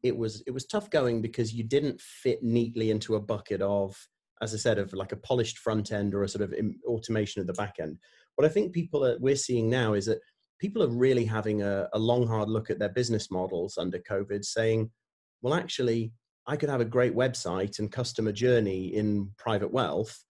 it 0.03 0.15
was 0.15 0.43
it 0.47 0.51
was 0.51 0.65
tough 0.65 0.89
going 0.89 1.21
because 1.21 1.53
you 1.53 1.63
didn't 1.63 2.01
fit 2.01 2.41
neatly 2.41 2.89
into 2.91 3.15
a 3.15 3.21
bucket 3.21 3.61
of 3.61 3.95
as 4.41 4.53
i 4.53 4.57
said 4.57 4.77
of 4.79 4.93
like 4.93 5.11
a 5.11 5.17
polished 5.17 5.59
front 5.59 5.91
end 5.91 6.13
or 6.13 6.23
a 6.23 6.29
sort 6.29 6.41
of 6.41 6.53
automation 6.85 7.39
of 7.39 7.47
the 7.47 7.53
back 7.53 7.75
end. 7.79 7.97
What 8.35 8.45
i 8.45 8.49
think 8.49 8.73
people 8.73 9.05
are 9.05 9.17
we're 9.19 9.35
seeing 9.35 9.69
now 9.69 9.93
is 9.93 10.05
that 10.05 10.19
people 10.59 10.83
are 10.83 10.89
really 10.89 11.25
having 11.25 11.61
a, 11.61 11.87
a 11.93 11.99
long 11.99 12.27
hard 12.27 12.49
look 12.49 12.69
at 12.69 12.79
their 12.79 12.89
business 12.89 13.29
models 13.31 13.77
under 13.77 13.99
covid 13.99 14.43
saying 14.43 14.89
well 15.41 15.53
actually 15.53 16.11
i 16.47 16.55
could 16.55 16.69
have 16.69 16.81
a 16.81 16.85
great 16.85 17.15
website 17.15 17.79
and 17.79 17.91
customer 17.91 18.31
journey 18.31 18.95
in 18.95 19.29
private 19.37 19.71
wealth 19.71 20.23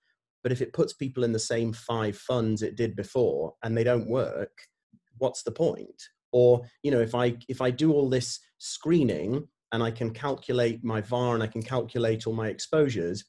but 0.44 0.52
if 0.52 0.62
it 0.62 0.74
puts 0.74 0.94
people 0.94 1.24
in 1.24 1.32
the 1.32 1.40
same 1.40 1.74
five 1.74 2.18
funds 2.18 2.62
it 2.62 2.76
did 2.76 2.96
before 2.96 3.54
and 3.64 3.76
they 3.76 3.84
don't 3.84 4.10
work 4.10 4.52
what's 5.18 5.44
the 5.44 5.52
point 5.52 6.02
or 6.32 6.62
you 6.84 6.92
know 6.92 7.02
if 7.02 7.16
i 7.16 7.36
if 7.48 7.62
i 7.62 7.72
do 7.72 7.92
all 7.92 8.10
this 8.10 8.40
screening 8.60 9.48
and 9.72 9.84
I 9.84 9.92
can 9.92 10.12
calculate 10.12 10.84
my 10.84 11.02
VAR 11.02 11.34
and 11.34 11.44
I 11.44 11.48
can 11.48 11.62
calculate 11.62 12.26
all 12.26 12.34
my 12.34 12.48
exposures. 12.48 13.26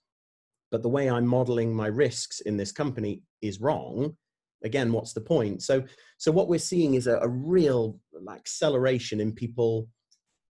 But 0.70 0.82
the 0.82 0.88
way 0.88 1.10
I'm 1.10 1.26
modeling 1.26 1.74
my 1.74 1.86
risks 1.86 2.40
in 2.40 2.56
this 2.56 2.72
company 2.72 3.22
is 3.42 3.60
wrong. 3.60 4.16
Again, 4.64 4.92
what's 4.92 5.12
the 5.12 5.20
point? 5.20 5.62
So, 5.62 5.84
so 6.18 6.32
what 6.32 6.48
we're 6.48 6.58
seeing 6.58 6.94
is 6.94 7.06
a, 7.06 7.18
a 7.18 7.28
real 7.28 8.00
acceleration 8.28 9.20
in 9.20 9.32
people 9.32 9.88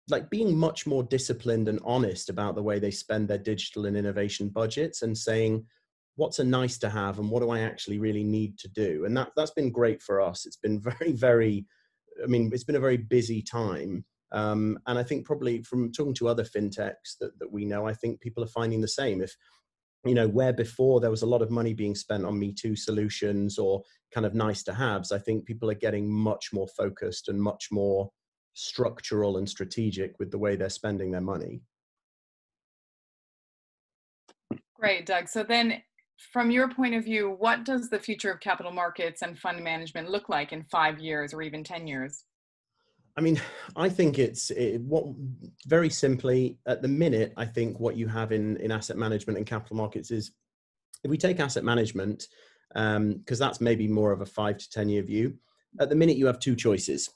like 0.10 0.30
being 0.30 0.58
much 0.58 0.88
more 0.88 1.04
disciplined 1.04 1.68
and 1.68 1.80
honest 1.84 2.30
about 2.30 2.56
the 2.56 2.64
way 2.64 2.80
they 2.80 2.92
spend 2.92 3.28
their 3.28 3.38
digital 3.38 3.86
and 3.86 3.98
innovation 3.98 4.50
budgets 4.50 5.02
and 5.02 5.18
saying 5.18 5.66
what's 6.16 6.40
a 6.40 6.44
nice 6.44 6.78
to 6.80 6.90
have 6.90 7.20
and 7.20 7.30
what 7.30 7.42
do 7.42 7.50
i 7.50 7.60
actually 7.60 8.00
really 8.00 8.24
need 8.24 8.58
to 8.60 8.68
do? 8.70 9.06
And 9.06 9.16
that 9.18 9.32
that's 9.36 9.52
been 9.52 9.72
great 9.72 10.02
for 10.02 10.22
us. 10.22 10.46
It's 10.46 10.58
been 10.58 10.80
very 11.00 11.12
very 11.12 11.66
i 12.24 12.28
mean 12.28 12.50
it's 12.54 12.64
been 12.64 12.76
a 12.76 12.88
very 12.88 12.98
busy 12.98 13.42
time. 13.42 14.06
Um, 14.34 14.78
and 14.88 15.00
i 15.00 15.04
think 15.04 15.26
probably 15.26 15.64
from 15.64 15.92
talking 15.94 16.14
to 16.16 16.28
other 16.28 16.44
fintechs 16.44 17.16
that, 17.22 17.38
that 17.40 17.50
we 17.50 17.64
know 17.64 17.88
i 17.88 17.94
think 17.94 18.20
people 18.20 18.44
are 18.44 18.48
finding 18.48 18.82
the 18.82 18.88
same. 18.88 19.22
If 19.22 19.36
you 20.08 20.16
know 20.16 20.28
where 20.28 20.54
before 20.54 21.00
there 21.00 21.12
was 21.12 21.22
a 21.22 21.28
lot 21.28 21.42
of 21.42 21.52
money 21.52 21.74
being 21.74 21.96
spent 21.96 22.26
on 22.26 22.38
me 22.38 22.52
too 22.52 22.76
solutions 22.76 23.58
or 23.58 23.84
kind 24.14 24.26
of 24.26 24.34
nice 24.34 24.64
to 24.64 24.74
haves 24.74 25.12
i 25.12 25.18
think 25.18 25.46
people 25.46 25.70
are 25.70 25.76
getting 25.76 26.12
much 26.12 26.50
more 26.54 26.68
focused 26.78 27.30
and 27.30 27.42
much 27.42 27.68
more 27.72 28.10
structural 28.58 29.38
and 29.38 29.48
strategic 29.48 30.18
with 30.18 30.32
the 30.32 30.38
way 30.38 30.56
they're 30.56 30.70
spending 30.70 31.12
their 31.12 31.22
money. 31.22 31.62
Great, 34.74 35.06
Doug. 35.06 35.30
So 35.30 35.44
then 35.44 35.84
from 36.34 36.50
your 36.50 36.68
point 36.68 36.96
of 36.96 37.04
view, 37.04 37.36
what 37.38 37.64
does 37.64 37.90
the 37.90 38.00
future 38.00 38.32
of 38.32 38.40
capital 38.40 38.72
markets 38.72 39.22
and 39.22 39.38
fund 39.38 39.64
management 39.64 40.10
look 40.10 40.28
like 40.28 40.54
in 40.54 40.64
five 40.64 41.00
years 41.00 41.36
or 41.36 41.44
even 41.44 41.64
10 41.64 41.86
years? 41.86 42.24
I 43.18 43.22
mean, 43.22 43.42
I 43.76 43.90
think 43.90 44.20
it's 44.20 44.52
it, 44.52 44.80
what 44.82 45.06
very 45.66 45.90
simply 45.90 46.60
at 46.68 46.82
the 46.82 46.88
minute. 46.88 47.34
I 47.36 47.46
think 47.46 47.80
what 47.80 47.98
you 47.98 48.08
have 48.08 48.32
in 48.32 48.58
in 48.58 48.72
asset 48.72 48.98
management 48.98 49.38
and 49.38 49.48
capital 49.48 49.76
markets 49.76 50.12
is, 50.12 50.32
if 51.04 51.10
we 51.10 51.18
take 51.18 51.40
asset 51.40 51.64
management, 51.64 52.28
because 52.70 52.96
um, 52.96 53.24
that's 53.28 53.60
maybe 53.60 53.88
more 53.88 54.12
of 54.12 54.22
a 54.22 54.26
five 54.26 54.58
to 54.58 54.70
ten 54.70 54.88
year 54.90 55.04
view. 55.04 55.34
At 55.80 55.90
the 55.90 55.96
minute, 55.96 56.18
you 56.18 56.28
have 56.28 56.40
two 56.40 56.56
choices 56.56 57.10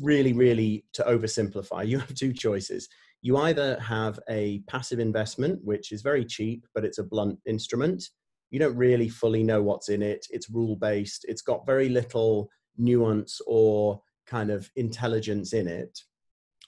really, 0.00 0.32
really 0.32 0.84
to 0.92 1.02
oversimplify, 1.04 1.86
you 1.86 1.98
have 1.98 2.14
two 2.14 2.32
choices. 2.32 2.88
You 3.22 3.38
either 3.38 3.78
have 3.80 4.18
a 4.28 4.60
passive 4.68 4.98
investment, 4.98 5.60
which 5.64 5.92
is 5.92 6.02
very 6.02 6.24
cheap, 6.24 6.66
but 6.74 6.84
it's 6.84 6.98
a 6.98 7.04
blunt 7.04 7.38
instrument. 7.46 8.04
You 8.50 8.58
don't 8.58 8.76
really 8.76 9.08
fully 9.08 9.42
know 9.42 9.62
what's 9.62 9.88
in 9.88 10.02
it. 10.02 10.26
It's 10.30 10.50
rule 10.50 10.76
based. 10.76 11.24
It's 11.26 11.42
got 11.42 11.66
very 11.66 11.88
little 11.88 12.48
nuance 12.76 13.40
or 13.46 14.00
kind 14.26 14.50
of 14.50 14.70
intelligence 14.76 15.52
in 15.52 15.68
it, 15.68 15.98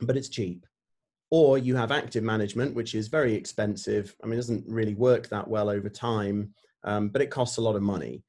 but 0.00 0.16
it's 0.16 0.28
cheap. 0.28 0.66
Or 1.30 1.58
you 1.58 1.74
have 1.74 1.90
active 1.90 2.22
management, 2.22 2.74
which 2.74 2.94
is 2.94 3.08
very 3.08 3.34
expensive. 3.34 4.14
I 4.22 4.26
mean, 4.26 4.34
it 4.34 4.36
doesn't 4.36 4.64
really 4.68 4.94
work 4.94 5.28
that 5.28 5.48
well 5.48 5.68
over 5.68 5.88
time, 5.88 6.54
um, 6.84 7.08
but 7.08 7.22
it 7.22 7.30
costs 7.30 7.56
a 7.56 7.62
lot 7.62 7.76
of 7.76 7.82
money. 7.82 8.22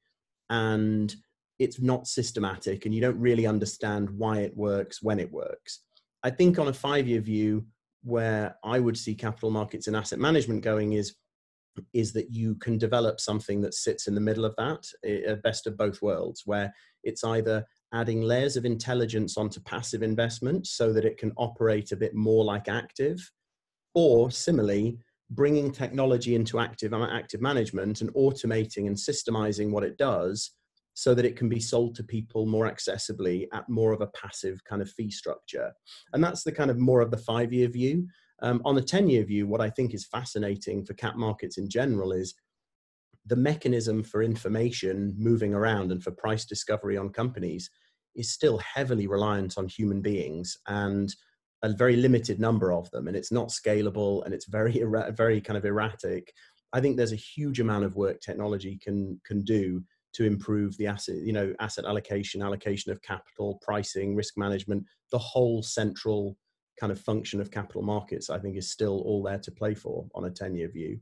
And 0.50 1.14
it's 1.58 1.80
not 1.80 2.06
systematic 2.06 2.86
and 2.86 2.94
you 2.94 3.00
don't 3.00 3.18
really 3.18 3.46
understand 3.46 4.08
why 4.10 4.38
it 4.38 4.56
works 4.56 5.02
when 5.02 5.18
it 5.18 5.30
works. 5.30 5.80
I 6.22 6.30
think 6.30 6.58
on 6.58 6.68
a 6.68 6.72
five 6.72 7.06
year 7.06 7.20
view, 7.20 7.66
where 8.04 8.56
I 8.64 8.78
would 8.78 8.96
see 8.96 9.14
capital 9.14 9.50
markets 9.50 9.86
and 9.86 9.96
asset 9.96 10.18
management 10.18 10.62
going 10.62 10.92
is 10.94 11.16
is 11.92 12.12
that 12.12 12.32
you 12.32 12.56
can 12.56 12.76
develop 12.76 13.20
something 13.20 13.60
that 13.60 13.74
sits 13.74 14.08
in 14.08 14.14
the 14.14 14.20
middle 14.20 14.44
of 14.44 14.54
that, 14.56 14.84
a 15.04 15.36
best 15.36 15.66
of 15.66 15.76
both 15.76 16.02
worlds, 16.02 16.42
where 16.44 16.72
it's 17.04 17.22
either 17.22 17.64
adding 17.92 18.22
layers 18.22 18.56
of 18.56 18.64
intelligence 18.64 19.36
onto 19.36 19.60
passive 19.60 20.02
investments 20.02 20.70
so 20.70 20.92
that 20.92 21.04
it 21.04 21.18
can 21.18 21.32
operate 21.36 21.92
a 21.92 21.96
bit 21.96 22.14
more 22.14 22.44
like 22.44 22.68
active, 22.68 23.18
or 23.94 24.30
similarly, 24.30 24.98
bringing 25.30 25.70
technology 25.70 26.34
into 26.34 26.58
active 26.58 26.92
active 26.94 27.40
management 27.40 28.00
and 28.00 28.12
automating 28.14 28.86
and 28.86 28.96
systemizing 28.96 29.70
what 29.70 29.84
it 29.84 29.98
does 29.98 30.52
so 30.94 31.14
that 31.14 31.24
it 31.24 31.36
can 31.36 31.48
be 31.48 31.60
sold 31.60 31.94
to 31.94 32.02
people 32.02 32.44
more 32.44 32.68
accessibly 32.68 33.46
at 33.52 33.68
more 33.68 33.92
of 33.92 34.00
a 34.00 34.08
passive 34.08 34.62
kind 34.64 34.82
of 34.82 34.90
fee 34.90 35.10
structure. 35.10 35.72
And 36.12 36.24
that's 36.24 36.42
the 36.42 36.50
kind 36.50 36.70
of 36.72 36.78
more 36.78 37.00
of 37.00 37.10
the 37.10 37.16
five 37.16 37.52
year 37.52 37.68
view. 37.68 38.08
Um, 38.42 38.60
on 38.64 38.74
the 38.74 38.82
10 38.82 39.08
year 39.08 39.24
view, 39.24 39.46
what 39.46 39.60
I 39.60 39.70
think 39.70 39.94
is 39.94 40.06
fascinating 40.06 40.84
for 40.84 40.94
cap 40.94 41.16
markets 41.16 41.56
in 41.56 41.68
general 41.68 42.12
is 42.12 42.34
the 43.28 43.36
mechanism 43.36 44.02
for 44.02 44.22
information 44.22 45.14
moving 45.18 45.54
around 45.54 45.92
and 45.92 46.02
for 46.02 46.10
price 46.10 46.44
discovery 46.44 46.96
on 46.96 47.10
companies 47.10 47.70
is 48.16 48.32
still 48.32 48.58
heavily 48.58 49.06
reliant 49.06 49.56
on 49.56 49.68
human 49.68 50.00
beings 50.00 50.56
and 50.66 51.14
a 51.62 51.72
very 51.72 51.96
limited 51.96 52.40
number 52.40 52.72
of 52.72 52.90
them 52.90 53.08
and 53.08 53.16
it's 53.16 53.32
not 53.32 53.48
scalable 53.48 54.24
and 54.24 54.34
it's 54.34 54.46
very 54.46 54.82
very 55.10 55.40
kind 55.40 55.56
of 55.56 55.64
erratic 55.64 56.32
i 56.72 56.80
think 56.80 56.96
there's 56.96 57.12
a 57.12 57.16
huge 57.16 57.60
amount 57.60 57.84
of 57.84 57.96
work 57.96 58.20
technology 58.20 58.78
can 58.82 59.20
can 59.24 59.42
do 59.42 59.82
to 60.14 60.24
improve 60.24 60.76
the 60.78 60.86
asset, 60.86 61.16
you 61.16 61.32
know, 61.32 61.54
asset 61.60 61.84
allocation, 61.84 62.42
allocation 62.42 62.90
of 62.90 63.00
capital, 63.02 63.60
pricing, 63.62 64.16
risk 64.16 64.34
management, 64.36 64.84
the 65.12 65.18
whole 65.18 65.62
central 65.62 66.36
kind 66.80 66.92
of 66.92 67.00
function 67.00 67.40
of 67.40 67.50
capital 67.50 67.82
markets, 67.82 68.30
I 68.30 68.38
think 68.38 68.56
is 68.56 68.70
still 68.70 69.00
all 69.02 69.22
there 69.22 69.38
to 69.38 69.50
play 69.52 69.74
for 69.74 70.06
on 70.14 70.24
a 70.24 70.30
10 70.30 70.54
year 70.54 70.68
view. 70.68 70.98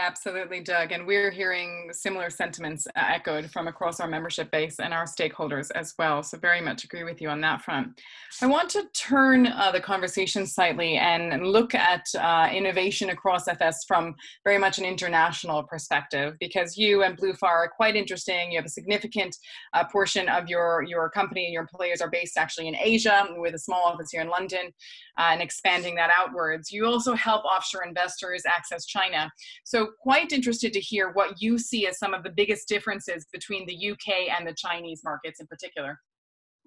Absolutely, 0.00 0.60
Doug. 0.60 0.92
And 0.92 1.04
we're 1.04 1.32
hearing 1.32 1.90
similar 1.92 2.30
sentiments 2.30 2.86
uh, 2.86 3.02
echoed 3.08 3.50
from 3.50 3.66
across 3.66 3.98
our 3.98 4.06
membership 4.06 4.48
base 4.52 4.78
and 4.78 4.94
our 4.94 5.06
stakeholders 5.06 5.72
as 5.74 5.92
well. 5.98 6.22
So, 6.22 6.38
very 6.38 6.60
much 6.60 6.84
agree 6.84 7.02
with 7.02 7.20
you 7.20 7.28
on 7.28 7.40
that 7.40 7.62
front. 7.62 8.00
I 8.40 8.46
want 8.46 8.70
to 8.70 8.84
turn 8.94 9.48
uh, 9.48 9.72
the 9.72 9.80
conversation 9.80 10.46
slightly 10.46 10.98
and 10.98 11.44
look 11.48 11.74
at 11.74 12.04
uh, 12.16 12.48
innovation 12.52 13.10
across 13.10 13.48
FS 13.48 13.84
from 13.88 14.14
very 14.44 14.56
much 14.56 14.78
an 14.78 14.84
international 14.84 15.64
perspective 15.64 16.34
because 16.38 16.76
you 16.76 17.02
and 17.02 17.18
Bluefire 17.18 17.42
are 17.42 17.68
quite 17.68 17.96
interesting. 17.96 18.52
You 18.52 18.58
have 18.58 18.66
a 18.66 18.70
significant 18.70 19.34
uh, 19.74 19.82
portion 19.90 20.28
of 20.28 20.48
your, 20.48 20.84
your 20.86 21.10
company 21.10 21.46
and 21.46 21.52
your 21.52 21.62
employees 21.62 22.00
are 22.00 22.10
based 22.10 22.38
actually 22.38 22.68
in 22.68 22.76
Asia 22.76 23.26
with 23.36 23.54
a 23.56 23.58
small 23.58 23.82
office 23.86 24.10
here 24.12 24.22
in 24.22 24.28
London 24.28 24.72
uh, 25.18 25.30
and 25.32 25.42
expanding 25.42 25.96
that 25.96 26.10
outwards. 26.16 26.70
You 26.70 26.86
also 26.86 27.14
help 27.14 27.44
offshore 27.44 27.82
investors 27.82 28.44
access 28.46 28.86
China. 28.86 29.28
So, 29.64 29.87
quite 30.00 30.32
interested 30.32 30.72
to 30.72 30.80
hear 30.80 31.10
what 31.12 31.40
you 31.40 31.58
see 31.58 31.86
as 31.86 31.98
some 31.98 32.14
of 32.14 32.22
the 32.22 32.30
biggest 32.30 32.68
differences 32.68 33.26
between 33.32 33.66
the 33.66 33.90
UK 33.90 34.30
and 34.36 34.46
the 34.46 34.54
Chinese 34.56 35.02
markets 35.04 35.40
in 35.40 35.46
particular. 35.46 35.98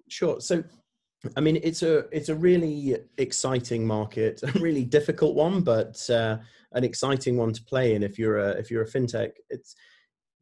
Sure. 0.08 0.40
So, 0.40 0.62
I 1.36 1.40
mean, 1.40 1.58
it's 1.62 1.82
a 1.82 2.06
it's 2.10 2.28
a 2.28 2.34
really 2.34 2.96
exciting 3.18 3.86
market, 3.86 4.42
a 4.54 4.58
really 4.58 4.84
difficult 4.84 5.34
one, 5.34 5.62
but 5.62 6.08
uh, 6.10 6.38
an 6.72 6.84
exciting 6.84 7.36
one 7.36 7.52
to 7.52 7.62
play 7.64 7.94
in 7.94 8.02
if 8.02 8.18
you're 8.18 8.38
a 8.38 8.50
if 8.50 8.70
you're 8.70 8.82
a 8.82 8.90
fintech. 8.90 9.32
It's 9.50 9.74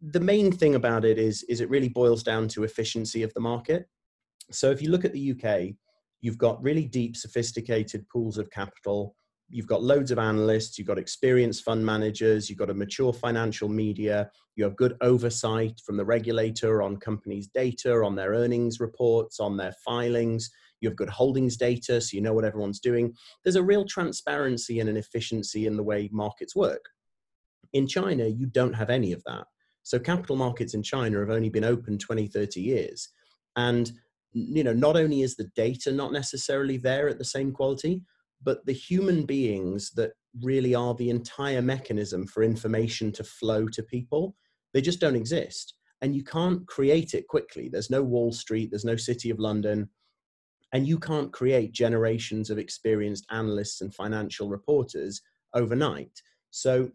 the 0.01 0.21
main 0.21 0.51
thing 0.51 0.75
about 0.75 1.05
it 1.05 1.19
is 1.19 1.43
is 1.45 1.61
it 1.61 1.71
really 1.71 1.89
boils 1.89 2.23
down 2.23 2.49
to 2.49 2.65
efficiency 2.65 3.23
of 3.23 3.33
the 3.35 3.41
market. 3.41 3.87
So 4.51 4.71
if 4.71 4.83
you 4.83 4.91
look 4.91 5.05
at 5.05 5.13
the 5.13 5.33
UK, 5.33 5.75
you've 6.21 6.39
got 6.39 6.63
really 6.63 6.87
deep, 6.87 7.17
sophisticated 7.17 8.09
pools 8.09 8.39
of 8.39 8.51
capital 8.51 9.15
you've 9.51 9.67
got 9.67 9.83
loads 9.83 10.11
of 10.11 10.19
analysts, 10.19 10.79
you've 10.79 10.87
got 10.87 10.99
experienced 10.99 11.65
fund 11.65 11.85
managers, 11.85 12.49
you've 12.49 12.59
got 12.59 12.71
a 12.71 12.75
mature 12.75 13.13
financial 13.13 13.69
media, 13.69 14.31
you 14.55 14.65
have 14.65 14.77
good 14.77 14.97
oversight 15.01 15.81
from 15.85 15.97
the 15.97 16.05
regulator 16.05 16.83
on 16.83 16.97
companies' 16.97 17.49
data, 17.49 17.93
on 17.93 18.15
their 18.15 18.31
earnings 18.31 18.79
reports, 18.79 19.41
on 19.41 19.57
their 19.57 19.75
filings. 19.85 20.51
You 20.81 20.89
have 20.89 20.97
good 20.97 21.11
holdings 21.11 21.57
data, 21.57 22.01
so 22.01 22.15
you 22.15 22.23
know 22.23 22.33
what 22.33 22.45
everyone's 22.45 22.81
doing. 22.81 23.13
There's 23.45 23.57
a 23.57 23.63
real 23.63 23.85
transparency 23.85 24.81
and 24.81 24.89
an 24.89 24.97
efficiency 24.97 25.67
in 25.67 25.77
the 25.77 25.83
way 25.83 26.09
markets 26.13 26.57
work. 26.57 26.85
In 27.73 27.87
China, 27.87 28.27
you 28.27 28.47
don't 28.47 28.73
have 28.73 28.89
any 28.89 29.13
of 29.13 29.23
that. 29.25 29.45
So 29.83 29.99
capital 29.99 30.37
markets 30.37 30.75
in 30.75 30.83
China 30.83 31.19
have 31.19 31.31
only 31.31 31.51
been 31.51 31.65
open 31.65 31.99
20, 31.99 32.29
30 32.29 32.61
years. 32.61 33.09
And 33.57 33.91
you 34.33 34.63
know, 34.63 34.73
not 34.73 34.97
only 34.97 35.23
is 35.23 35.37
the 35.37 35.51
data 35.57 35.91
not 35.91 36.13
necessarily 36.13 36.77
there 36.77 37.09
at 37.09 37.19
the 37.19 37.25
same 37.25 37.53
quality, 37.53 38.03
but 38.43 38.65
the 38.67 38.73
human 38.73 39.27
beings 39.27 39.91
that 39.93 40.13
really 40.43 40.75
are 40.75 40.95
the 40.95 41.11
entire 41.11 41.63
mechanism 41.63 42.27
for 42.27 42.43
information 42.43 43.13
to 43.13 43.25
flow 43.25 43.67
to 43.69 43.83
people, 43.83 44.35
they 44.73 44.81
just 44.81 45.01
don't 45.01 45.17
exist. 45.17 45.75
And 46.03 46.15
you 46.15 46.25
can't 46.25 46.67
create 46.67 47.15
it 47.15 47.29
quickly. 47.29 47.69
There's 47.69 47.91
no 47.91 48.03
Wall 48.03 48.33
Street, 48.33 48.71
there's 48.71 48.85
no 48.85 48.97
City 48.97 49.31
of 49.31 49.39
London, 49.39 49.91
and 50.73 50.87
you 50.87 50.99
can't 50.99 51.33
create 51.33 51.73
generations 51.73 52.49
of 52.49 52.59
experienced 52.59 53.27
analysts 53.31 53.81
and 53.81 53.95
financial 53.95 54.49
reporters 54.49 55.21
overnight. 55.55 56.13
So, 56.51 56.91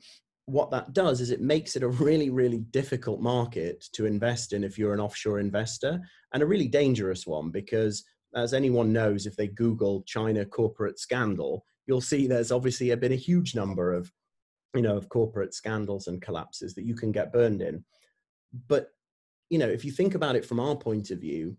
what 0.47 0.69
that 0.69 0.93
does 0.93 1.21
is 1.21 1.31
it 1.31 1.41
makes 1.41 1.75
it 1.75 1.81
a 1.81 1.87
really, 1.87 2.29
really 2.29 2.59
difficult 2.69 3.19
market 3.19 3.83
to 3.93 4.05
invest 4.05 4.53
in 4.53 4.63
if 4.63 4.77
you're 4.77 4.93
an 4.93 4.99
offshore 4.99 5.39
investor, 5.39 5.99
and 6.33 6.43
a 6.43 6.45
really 6.45 6.67
dangerous 6.67 7.25
one 7.25 7.49
because 7.49 8.03
as 8.35 8.53
anyone 8.53 8.91
knows, 8.91 9.25
if 9.25 9.35
they 9.35 9.47
Google 9.47 10.03
China 10.03 10.45
corporate 10.45 10.99
scandal, 10.99 11.65
you'll 11.87 12.01
see 12.01 12.27
there's 12.27 12.51
obviously 12.51 12.93
been 12.95 13.13
a 13.13 13.15
huge 13.15 13.55
number 13.55 13.93
of, 13.93 14.11
you 14.75 14.81
know, 14.81 14.97
of 14.97 15.09
corporate 15.09 15.53
scandals 15.53 16.07
and 16.07 16.21
collapses 16.21 16.75
that 16.75 16.85
you 16.85 16.95
can 16.95 17.11
get 17.11 17.31
burned 17.31 17.61
in. 17.61 17.83
But, 18.67 18.89
you 19.49 19.57
know, 19.57 19.67
if 19.67 19.85
you 19.85 19.91
think 19.91 20.15
about 20.15 20.35
it 20.35 20.45
from 20.45 20.59
our 20.59 20.75
point 20.75 21.11
of 21.11 21.19
view, 21.19 21.55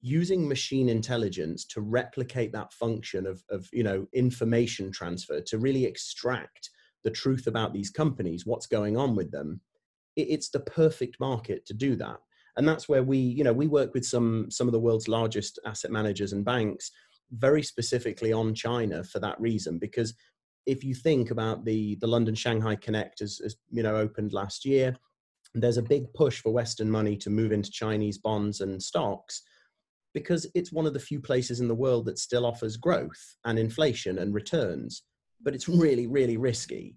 using 0.00 0.46
machine 0.46 0.88
intelligence 0.88 1.64
to 1.64 1.80
replicate 1.80 2.52
that 2.52 2.72
function 2.72 3.26
of, 3.26 3.42
of 3.50 3.68
you 3.72 3.82
know, 3.82 4.06
information 4.12 4.92
transfer 4.92 5.40
to 5.40 5.58
really 5.58 5.84
extract 5.84 6.70
the 7.04 7.10
truth 7.10 7.46
about 7.46 7.72
these 7.72 7.90
companies, 7.90 8.46
what's 8.46 8.66
going 8.66 8.96
on 8.96 9.16
with 9.16 9.30
them, 9.30 9.60
it's 10.16 10.50
the 10.50 10.60
perfect 10.60 11.18
market 11.20 11.64
to 11.66 11.74
do 11.74 11.96
that 11.96 12.18
and 12.58 12.68
that's 12.68 12.88
where 12.88 13.02
we 13.02 13.16
you 13.16 13.44
know 13.44 13.52
we 13.52 13.66
work 13.66 13.94
with 13.94 14.04
some 14.04 14.50
some 14.50 14.68
of 14.68 14.72
the 14.72 14.80
world's 14.80 15.08
largest 15.08 15.58
asset 15.64 15.90
managers 15.90 16.32
and 16.32 16.44
banks 16.44 16.90
very 17.32 17.62
specifically 17.62 18.32
on 18.32 18.54
China 18.54 19.04
for 19.04 19.18
that 19.20 19.40
reason. 19.40 19.78
Because 19.78 20.14
if 20.66 20.84
you 20.84 20.94
think 20.94 21.30
about 21.30 21.64
the 21.64 21.96
the 22.00 22.06
London 22.06 22.34
Shanghai 22.34 22.76
Connect 22.76 23.22
as, 23.22 23.40
as 23.44 23.56
you 23.70 23.82
know 23.82 23.96
opened 23.96 24.32
last 24.32 24.64
year, 24.64 24.96
there's 25.54 25.78
a 25.78 25.82
big 25.82 26.12
push 26.14 26.40
for 26.40 26.52
Western 26.52 26.90
money 26.90 27.16
to 27.16 27.30
move 27.30 27.52
into 27.52 27.70
Chinese 27.70 28.18
bonds 28.18 28.60
and 28.60 28.82
stocks 28.82 29.42
because 30.14 30.46
it's 30.54 30.72
one 30.72 30.86
of 30.86 30.94
the 30.94 31.00
few 31.00 31.20
places 31.20 31.60
in 31.60 31.68
the 31.68 31.74
world 31.74 32.06
that 32.06 32.18
still 32.18 32.44
offers 32.44 32.76
growth 32.76 33.36
and 33.44 33.58
inflation 33.58 34.18
and 34.18 34.34
returns, 34.34 35.02
but 35.42 35.54
it's 35.54 35.68
really, 35.68 36.06
really 36.06 36.36
risky. 36.36 36.96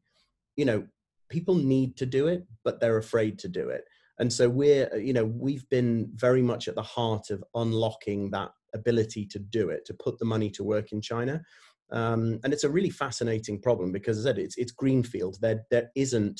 You 0.56 0.66
know, 0.66 0.88
people 1.30 1.56
need 1.56 1.98
to 1.98 2.06
do 2.06 2.28
it, 2.28 2.48
but 2.64 2.80
they're 2.80 2.98
afraid 2.98 3.38
to 3.40 3.50
do 3.50 3.70
it. 3.70 3.84
And 4.22 4.32
so 4.32 4.48
we're, 4.48 4.96
you 4.98 5.14
know, 5.14 5.26
we've 5.26 5.68
been 5.70 6.12
very 6.14 6.44
much 6.44 6.68
at 6.68 6.76
the 6.76 6.84
heart 6.84 7.32
of 7.32 7.44
unlocking 7.56 8.30
that 8.30 8.52
ability 8.76 9.26
to 9.26 9.40
do 9.40 9.72
it, 9.72 9.84
to 9.88 9.96
put 9.96 10.20
the 10.20 10.26
money 10.26 10.52
to 10.52 10.64
work 10.64 10.92
in 10.92 11.02
China. 11.02 11.42
Um, 11.92 12.40
and 12.44 12.54
it's 12.54 12.64
a 12.64 12.70
really 12.70 12.92
fascinating 12.92 13.60
problem 13.60 13.92
because, 13.92 14.20
as 14.20 14.28
I 14.28 14.30
said, 14.30 14.38
it's, 14.38 14.58
it's 14.60 14.72
greenfield. 14.74 15.38
There, 15.42 15.64
there 15.72 15.90
isn't 15.96 16.40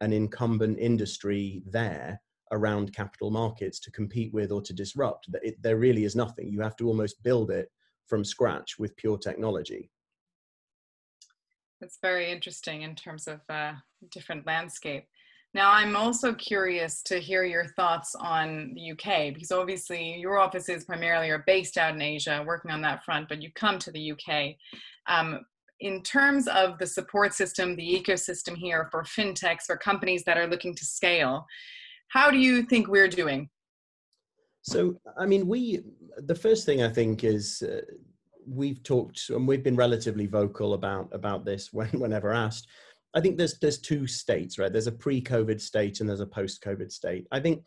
an 0.00 0.14
incumbent 0.14 0.78
industry 0.78 1.62
there 1.66 2.18
around 2.50 2.94
capital 2.94 3.30
markets 3.30 3.78
to 3.80 3.90
compete 3.90 4.32
with 4.32 4.50
or 4.50 4.62
to 4.62 4.72
disrupt. 4.72 5.28
It, 5.42 5.62
there 5.62 5.76
really 5.76 6.04
is 6.04 6.16
nothing. 6.16 6.48
You 6.50 6.62
have 6.62 6.76
to 6.76 6.88
almost 6.88 7.22
build 7.22 7.50
it 7.50 7.68
from 8.06 8.24
scratch 8.24 8.78
with 8.78 8.96
pure 8.96 9.18
technology. 9.18 9.90
That's 11.78 11.98
very 12.00 12.32
interesting 12.32 12.82
in 12.82 12.94
terms 12.94 13.28
of 13.28 13.40
uh, 13.50 13.74
different 14.10 14.46
landscape. 14.46 15.04
Now, 15.54 15.70
I'm 15.72 15.96
also 15.96 16.34
curious 16.34 17.02
to 17.04 17.18
hear 17.18 17.44
your 17.44 17.66
thoughts 17.68 18.14
on 18.14 18.74
the 18.74 18.92
UK 18.92 19.32
because 19.32 19.50
obviously 19.50 20.16
your 20.18 20.38
offices 20.38 20.84
primarily 20.84 21.30
are 21.30 21.42
based 21.46 21.78
out 21.78 21.94
in 21.94 22.02
Asia, 22.02 22.44
working 22.46 22.70
on 22.70 22.82
that 22.82 23.02
front, 23.02 23.28
but 23.28 23.42
you 23.42 23.50
come 23.54 23.78
to 23.78 23.90
the 23.90 24.12
UK. 24.12 24.56
Um, 25.08 25.40
in 25.80 26.02
terms 26.02 26.48
of 26.48 26.78
the 26.78 26.86
support 26.86 27.32
system, 27.32 27.76
the 27.76 28.02
ecosystem 28.02 28.56
here 28.56 28.88
for 28.90 29.02
fintechs, 29.04 29.64
for 29.66 29.76
companies 29.76 30.24
that 30.24 30.36
are 30.36 30.46
looking 30.46 30.74
to 30.74 30.84
scale, 30.84 31.46
how 32.08 32.30
do 32.30 32.38
you 32.38 32.62
think 32.62 32.88
we're 32.88 33.08
doing? 33.08 33.48
So, 34.62 35.00
I 35.16 35.24
mean, 35.24 35.46
we, 35.46 35.80
the 36.18 36.34
first 36.34 36.66
thing 36.66 36.82
I 36.82 36.88
think 36.88 37.24
is 37.24 37.62
uh, 37.62 37.80
we've 38.46 38.82
talked 38.82 39.30
and 39.30 39.46
we've 39.46 39.62
been 39.62 39.76
relatively 39.76 40.26
vocal 40.26 40.74
about, 40.74 41.08
about 41.12 41.44
this 41.44 41.72
when, 41.72 41.88
whenever 41.90 42.32
asked. 42.32 42.66
I 43.14 43.20
think 43.20 43.38
there's, 43.38 43.58
there's 43.58 43.80
two 43.80 44.06
states, 44.06 44.58
right? 44.58 44.72
There's 44.72 44.86
a 44.86 44.92
pre-COVID 44.92 45.60
state 45.60 46.00
and 46.00 46.08
there's 46.08 46.20
a 46.20 46.26
post-COVID 46.26 46.92
state. 46.92 47.26
I 47.32 47.40
think 47.40 47.64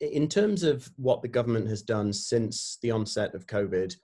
in 0.00 0.28
terms 0.28 0.62
of 0.62 0.90
what 0.96 1.22
the 1.22 1.28
government 1.28 1.68
has 1.68 1.82
done 1.82 2.12
since 2.12 2.78
the 2.82 2.90
onset 2.90 3.34
of 3.34 3.46
COVID, 3.46 3.94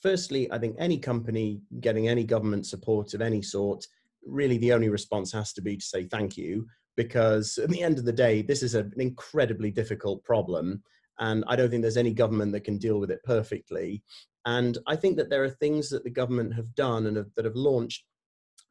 firstly, 0.00 0.50
I 0.52 0.58
think 0.58 0.76
any 0.78 0.98
company 0.98 1.60
getting 1.80 2.08
any 2.08 2.24
government 2.24 2.66
support 2.66 3.14
of 3.14 3.22
any 3.22 3.42
sort, 3.42 3.86
really 4.26 4.58
the 4.58 4.72
only 4.72 4.88
response 4.88 5.32
has 5.32 5.52
to 5.54 5.62
be 5.62 5.76
to 5.76 5.84
say 5.84 6.04
thank 6.04 6.36
you 6.36 6.66
because 6.96 7.58
at 7.58 7.70
the 7.70 7.82
end 7.82 7.98
of 7.98 8.04
the 8.04 8.12
day, 8.12 8.42
this 8.42 8.62
is 8.62 8.74
an 8.74 8.92
incredibly 8.96 9.70
difficult 9.70 10.22
problem. 10.24 10.82
And 11.20 11.44
I 11.46 11.56
don't 11.56 11.70
think 11.70 11.82
there's 11.82 11.96
any 11.96 12.12
government 12.12 12.52
that 12.52 12.64
can 12.64 12.78
deal 12.78 12.98
with 12.98 13.10
it 13.10 13.22
perfectly. 13.24 14.02
And 14.46 14.78
I 14.86 14.96
think 14.96 15.16
that 15.16 15.30
there 15.30 15.44
are 15.44 15.50
things 15.50 15.90
that 15.90 16.04
the 16.04 16.10
government 16.10 16.54
have 16.54 16.74
done 16.74 17.06
and 17.06 17.16
have, 17.16 17.30
that 17.36 17.44
have 17.44 17.56
launched 17.56 18.04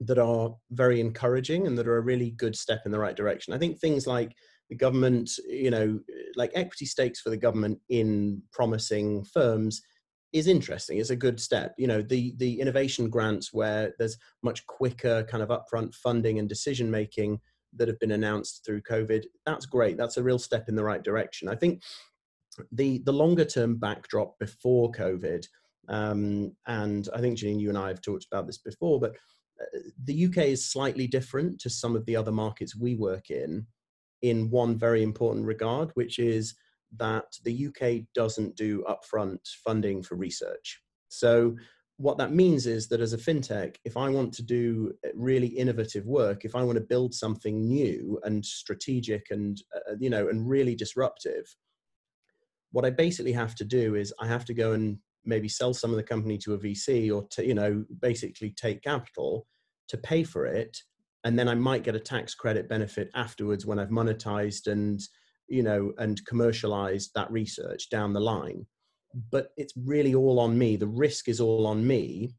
that 0.01 0.19
are 0.19 0.55
very 0.71 0.99
encouraging 0.99 1.67
and 1.67 1.77
that 1.77 1.87
are 1.87 1.97
a 1.97 2.01
really 2.01 2.31
good 2.31 2.55
step 2.55 2.81
in 2.85 2.91
the 2.91 2.99
right 2.99 3.15
direction. 3.15 3.53
I 3.53 3.57
think 3.57 3.79
things 3.79 4.05
like 4.05 4.35
the 4.69 4.75
government, 4.75 5.31
you 5.47 5.71
know, 5.71 5.99
like 6.35 6.51
equity 6.53 6.85
stakes 6.85 7.21
for 7.21 7.29
the 7.29 7.37
government 7.37 7.79
in 7.89 8.41
promising 8.51 9.23
firms 9.23 9.81
is 10.33 10.47
interesting. 10.47 10.97
It's 10.97 11.09
a 11.09 11.15
good 11.15 11.39
step. 11.39 11.73
You 11.77 11.87
know, 11.87 12.01
the 12.01 12.33
the 12.37 12.59
innovation 12.59 13.09
grants 13.09 13.53
where 13.53 13.93
there's 13.97 14.17
much 14.43 14.65
quicker 14.67 15.23
kind 15.23 15.41
of 15.41 15.49
upfront 15.49 15.95
funding 15.95 16.37
and 16.37 16.49
decision 16.49 16.91
making 16.91 17.39
that 17.75 17.87
have 17.87 17.99
been 17.99 18.11
announced 18.11 18.63
through 18.65 18.81
COVID. 18.81 19.25
That's 19.45 19.65
great. 19.65 19.97
That's 19.97 20.17
a 20.17 20.23
real 20.23 20.39
step 20.39 20.67
in 20.69 20.75
the 20.75 20.83
right 20.83 21.03
direction. 21.03 21.47
I 21.47 21.55
think 21.55 21.81
the 22.71 23.01
the 23.05 23.13
longer 23.13 23.45
term 23.45 23.77
backdrop 23.77 24.37
before 24.39 24.91
COVID, 24.91 25.45
um, 25.87 26.51
and 26.67 27.07
I 27.15 27.21
think 27.21 27.37
Janine, 27.37 27.59
you 27.59 27.69
and 27.69 27.77
I 27.77 27.87
have 27.87 28.01
talked 28.01 28.25
about 28.29 28.47
this 28.47 28.57
before, 28.57 28.99
but 28.99 29.15
the 30.03 30.25
UK 30.25 30.37
is 30.37 30.69
slightly 30.71 31.07
different 31.07 31.59
to 31.61 31.69
some 31.69 31.95
of 31.95 32.05
the 32.05 32.15
other 32.15 32.31
markets 32.31 32.75
we 32.75 32.95
work 32.95 33.29
in, 33.29 33.65
in 34.21 34.49
one 34.49 34.77
very 34.77 35.03
important 35.03 35.45
regard, 35.45 35.91
which 35.93 36.19
is 36.19 36.55
that 36.97 37.25
the 37.43 37.67
UK 37.67 38.05
doesn't 38.13 38.55
do 38.55 38.83
upfront 38.87 39.39
funding 39.63 40.01
for 40.01 40.15
research. 40.15 40.81
So 41.09 41.55
what 41.97 42.17
that 42.19 42.31
means 42.31 42.67
is 42.67 42.87
that 42.87 43.01
as 43.01 43.13
a 43.13 43.17
fintech, 43.17 43.75
if 43.83 43.97
I 43.97 44.09
want 44.09 44.33
to 44.35 44.43
do 44.43 44.93
really 45.15 45.47
innovative 45.47 46.05
work, 46.05 46.45
if 46.45 46.55
I 46.55 46.63
want 46.63 46.77
to 46.77 46.83
build 46.83 47.13
something 47.13 47.67
new 47.67 48.19
and 48.23 48.45
strategic 48.45 49.27
and 49.31 49.59
uh, 49.75 49.95
you 49.99 50.09
know 50.09 50.29
and 50.29 50.47
really 50.47 50.75
disruptive, 50.75 51.43
what 52.71 52.85
I 52.85 52.91
basically 52.91 53.31
have 53.33 53.55
to 53.55 53.65
do 53.65 53.95
is 53.95 54.13
I 54.19 54.27
have 54.27 54.45
to 54.45 54.53
go 54.53 54.73
and 54.73 54.99
maybe 55.27 55.49
sell 55.49 55.73
some 55.73 55.91
of 55.91 55.97
the 55.97 56.03
company 56.03 56.37
to 56.39 56.53
a 56.53 56.57
VC 56.57 57.13
or 57.13 57.27
to 57.31 57.45
you 57.45 57.53
know 57.53 57.85
basically 58.01 58.51
take 58.51 58.81
capital 58.81 59.45
to 59.89 59.97
pay 59.97 60.23
for 60.23 60.45
it, 60.45 60.77
and 61.23 61.37
then 61.37 61.47
I 61.47 61.55
might 61.55 61.83
get 61.83 61.95
a 61.95 61.99
tax 61.99 62.33
credit 62.33 62.67
benefit 62.67 63.09
afterwards 63.13 63.65
when 63.65 63.79
I've 63.79 63.89
monetized 63.89 64.67
and 64.71 64.99
you 65.47 65.63
know 65.63 65.93
and 65.97 66.25
commercialized 66.25 67.11
that 67.15 67.31
research 67.31 67.89
down 67.89 68.13
the 68.13 68.19
line 68.19 68.65
but 69.31 69.51
it's 69.57 69.73
really 69.75 70.15
all 70.15 70.39
on 70.39 70.57
me. 70.57 70.75
The 70.75 70.87
risk 70.87 71.27
is 71.27 71.39
all 71.39 71.67
on 71.67 71.85
me, 71.85 72.35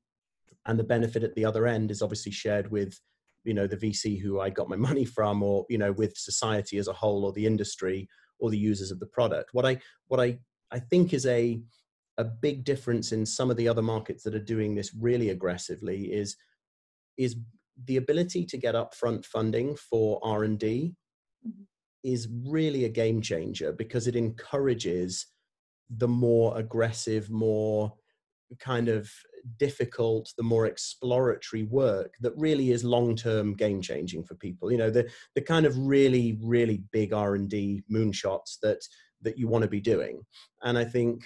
and 0.67 0.79
the 0.79 0.85
benefit 0.85 1.23
at 1.23 1.35
the 1.35 1.45
other 1.45 1.67
end 1.67 1.91
is 1.91 2.03
obviously 2.03 2.33
shared 2.33 2.71
with 2.71 2.99
you 3.45 3.55
know 3.55 3.67
the 3.67 3.77
VC 3.77 4.21
who 4.21 4.41
I 4.41 4.51
got 4.51 4.69
my 4.69 4.77
money 4.89 5.05
from, 5.05 5.43
or 5.43 5.67
you 5.69 5.79
know 5.79 5.93
with 5.93 6.17
society 6.17 6.79
as 6.79 6.89
a 6.89 6.93
whole, 6.93 7.25
or 7.25 7.33
the 7.33 7.47
industry, 7.47 8.09
or 8.39 8.51
the 8.51 8.59
users 8.59 8.91
of 8.91 9.01
the 9.01 9.07
product. 9.07 9.51
What 9.53 9.67
I 9.67 9.79
what 10.07 10.21
I 10.21 10.39
I 10.71 10.79
think 10.79 11.13
is 11.13 11.27
a 11.27 11.61
a 12.19 12.25
big 12.25 12.65
difference 12.65 13.13
in 13.13 13.25
some 13.25 13.51
of 13.51 13.57
the 13.57 13.69
other 13.69 13.83
markets 13.83 14.25
that 14.25 14.35
are 14.35 14.41
doing 14.41 14.75
this 14.75 14.93
really 14.95 15.31
aggressively 15.31 16.13
is 16.13 16.37
is 17.17 17.37
the 17.87 17.97
ability 17.97 18.45
to 18.45 18.59
get 18.59 18.75
upfront 18.75 19.25
funding 19.25 19.77
for 19.77 20.21
R&D 20.23 20.95
mm-hmm. 21.47 21.63
is 22.03 22.29
really 22.47 22.85
a 22.85 22.89
game 22.89 23.21
changer 23.21 23.73
because 23.73 24.07
it 24.07 24.17
encourages 24.17 25.27
the 25.89 26.09
more 26.09 26.57
aggressive, 26.59 27.31
more 27.31 27.93
kind 28.59 28.89
of 28.89 29.11
difficult, 29.59 30.33
the 30.37 30.43
more 30.43 30.67
exploratory 30.67 31.63
work 31.65 32.15
that 32.21 32.37
really 32.37 32.73
is 32.73 32.85
long-term 32.85 33.55
game 33.55 33.81
changing 33.81 34.25
for 34.25 34.35
people. 34.35 34.71
You 34.71 34.79
know, 34.79 34.91
the 34.91 35.09
the 35.35 35.43
kind 35.43 35.67
of 35.67 35.79
really, 35.79 36.39
really 36.43 36.83
big 36.93 37.13
R 37.13 37.35
and 37.35 37.49
D 37.49 37.83
moonshots 37.93 38.59
that 38.63 38.79
that 39.23 39.39
you 39.39 39.49
want 39.49 39.63
to 39.63 39.69
be 39.69 39.81
doing. 39.81 40.23
And 40.63 40.79
I 40.79 40.85
think 40.85 41.25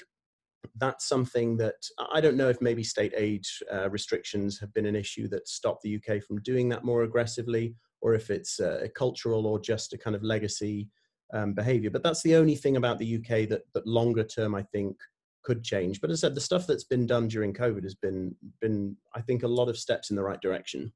that's 0.77 1.09
something 1.09 1.57
that 1.59 1.75
I 2.12 2.20
don't 2.20 2.37
know 2.37 2.48
if 2.48 2.61
maybe 2.61 2.85
state 2.85 3.12
aid 3.16 3.44
uh, 3.72 3.90
restrictions 3.90 4.59
have 4.61 4.72
been 4.75 4.87
an 4.87 4.96
issue 4.96 5.29
that 5.29 5.48
stopped 5.48 5.83
the 5.83 5.96
UK 5.96 6.22
from 6.22 6.40
doing 6.42 6.68
that 6.70 6.85
more 6.85 7.03
aggressively, 7.03 7.75
or 8.01 8.14
if 8.14 8.31
it's 8.31 8.61
uh, 8.61 8.87
cultural 8.94 9.46
or 9.46 9.61
just 9.61 9.92
a 9.92 9.98
kind 9.98 10.16
of 10.16 10.22
legacy 10.22 10.88
um, 11.33 11.53
behavior. 11.55 11.90
But 11.90 12.03
that's 12.03 12.22
the 12.22 12.37
only 12.37 12.55
thing 12.55 12.77
about 12.77 12.98
the 12.98 13.16
UK 13.16 13.48
that 13.48 13.62
that 13.75 13.87
longer 13.87 14.25
term 14.25 14.55
I 14.55 14.62
think 14.62 14.96
could 15.42 15.64
change. 15.64 16.01
But 16.01 16.11
as 16.11 16.22
I 16.22 16.29
said, 16.29 16.35
the 16.35 16.40
stuff 16.40 16.66
that's 16.66 16.85
been 16.85 17.07
done 17.07 17.29
during 17.29 17.53
COVID 17.53 17.83
has 17.83 17.94
been 17.94 18.35
been 18.61 18.96
I 19.14 19.20
think 19.20 19.42
a 19.42 19.48
lot 19.48 19.68
of 19.68 19.79
steps 19.79 20.11
in 20.11 20.16
the 20.16 20.22
right 20.22 20.40
direction. 20.40 20.92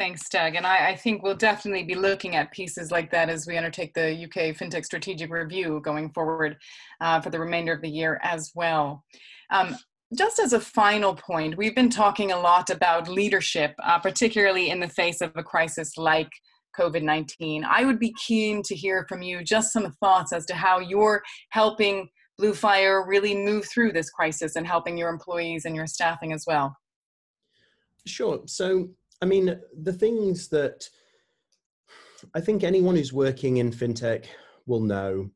Thanks, 0.00 0.30
Doug. 0.30 0.54
And 0.54 0.66
I, 0.66 0.92
I, 0.92 0.96
think 0.96 1.22
we'll 1.22 1.34
definitely 1.34 1.82
be 1.82 1.94
looking 1.94 2.34
at 2.34 2.50
pieces 2.52 2.90
like 2.90 3.10
that 3.10 3.28
as 3.28 3.46
we 3.46 3.58
undertake 3.58 3.92
the 3.92 4.24
UK 4.24 4.56
FinTech 4.56 4.86
Strategic 4.86 5.30
Review 5.30 5.78
going 5.84 6.08
forward 6.14 6.56
uh, 7.02 7.20
for 7.20 7.28
the 7.28 7.38
remainder 7.38 7.74
of 7.74 7.82
the 7.82 7.90
year 7.90 8.18
as 8.22 8.50
well. 8.54 9.04
Um, 9.50 9.76
just 10.16 10.38
as 10.38 10.54
a 10.54 10.58
final 10.58 11.14
point, 11.14 11.58
we've 11.58 11.74
been 11.74 11.90
talking 11.90 12.32
a 12.32 12.40
lot 12.40 12.70
about 12.70 13.08
leadership, 13.08 13.74
uh, 13.84 13.98
particularly 13.98 14.70
in 14.70 14.80
the 14.80 14.88
face 14.88 15.20
of 15.20 15.32
a 15.34 15.42
crisis 15.42 15.98
like 15.98 16.30
COVID 16.78 17.02
19. 17.02 17.66
I 17.68 17.84
would 17.84 17.98
be 17.98 18.14
keen 18.14 18.62
to 18.62 18.74
hear 18.74 19.04
from 19.06 19.20
you 19.20 19.44
just 19.44 19.70
some 19.70 19.92
thoughts 20.00 20.32
as 20.32 20.46
to 20.46 20.54
how 20.54 20.78
you're 20.78 21.22
helping 21.50 22.08
Bluefire 22.40 23.06
really 23.06 23.36
move 23.36 23.66
through 23.66 23.92
this 23.92 24.08
crisis 24.08 24.56
and 24.56 24.66
helping 24.66 24.96
your 24.96 25.10
employees 25.10 25.66
and 25.66 25.76
your 25.76 25.86
staffing 25.86 26.32
as 26.32 26.44
well. 26.46 26.74
Sure. 28.06 28.40
So, 28.46 28.88
I 29.22 29.26
mean, 29.26 29.60
the 29.82 29.92
things 29.92 30.48
that 30.48 30.88
I 32.34 32.40
think 32.40 32.64
anyone 32.64 32.96
who's 32.96 33.12
working 33.12 33.58
in 33.58 33.70
fintech 33.70 34.26
will 34.66 34.80
know 34.80 35.30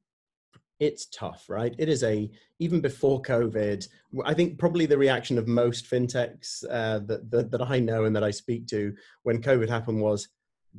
it's 0.81 1.07
tough, 1.07 1.49
right? 1.49 1.75
It 1.79 1.89
is 1.89 2.03
a 2.03 2.31
even 2.59 2.81
before 2.81 3.23
COVID. 3.23 3.87
I 4.25 4.35
think 4.35 4.59
probably 4.59 4.87
the 4.87 4.99
reaction 4.99 5.39
of 5.39 5.47
most 5.47 5.91
fintechs 5.91 6.65
uh, 6.69 7.01
that, 7.07 7.31
that, 7.31 7.51
that 7.51 7.63
I 7.63 7.79
know 7.79 8.05
and 8.05 8.15
that 8.17 8.25
I 8.25 8.31
speak 8.31 8.67
to 8.69 8.95
when 9.23 9.43
COVID 9.43 9.69
happened 9.69 10.01
was, 10.01 10.29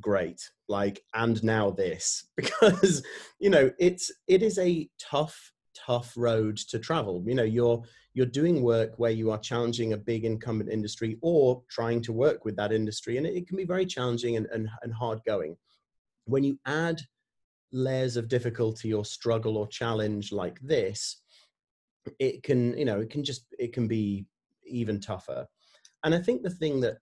great 0.00 0.50
like 0.68 1.02
and 1.14 1.42
now 1.42 1.70
this 1.70 2.26
because 2.36 3.02
you 3.38 3.50
know 3.50 3.70
it's 3.78 4.10
it 4.26 4.42
is 4.42 4.58
a 4.58 4.88
tough 4.98 5.52
tough 5.86 6.12
road 6.16 6.56
to 6.56 6.78
travel. 6.78 7.22
You 7.26 7.34
know, 7.34 7.42
you're 7.42 7.82
you're 8.14 8.26
doing 8.26 8.62
work 8.62 8.98
where 8.98 9.10
you 9.10 9.30
are 9.30 9.38
challenging 9.38 9.92
a 9.92 9.98
big 9.98 10.24
incumbent 10.24 10.70
industry 10.70 11.18
or 11.20 11.62
trying 11.68 12.00
to 12.02 12.12
work 12.12 12.44
with 12.44 12.56
that 12.56 12.72
industry, 12.72 13.18
and 13.18 13.26
it, 13.26 13.34
it 13.34 13.48
can 13.48 13.56
be 13.56 13.64
very 13.64 13.86
challenging 13.86 14.36
and, 14.36 14.46
and, 14.46 14.68
and 14.82 14.92
hard 14.92 15.20
going. 15.26 15.56
When 16.24 16.42
you 16.42 16.58
add 16.66 17.02
layers 17.72 18.16
of 18.16 18.28
difficulty 18.28 18.92
or 18.92 19.04
struggle 19.04 19.56
or 19.56 19.66
challenge 19.68 20.32
like 20.32 20.58
this, 20.60 21.20
it 22.18 22.42
can, 22.42 22.76
you 22.76 22.84
know, 22.84 23.00
it 23.00 23.10
can 23.10 23.22
just 23.22 23.46
it 23.58 23.72
can 23.72 23.86
be 23.86 24.26
even 24.64 25.00
tougher. 25.00 25.46
And 26.04 26.14
I 26.14 26.18
think 26.18 26.42
the 26.42 26.50
thing 26.50 26.80
that 26.80 26.98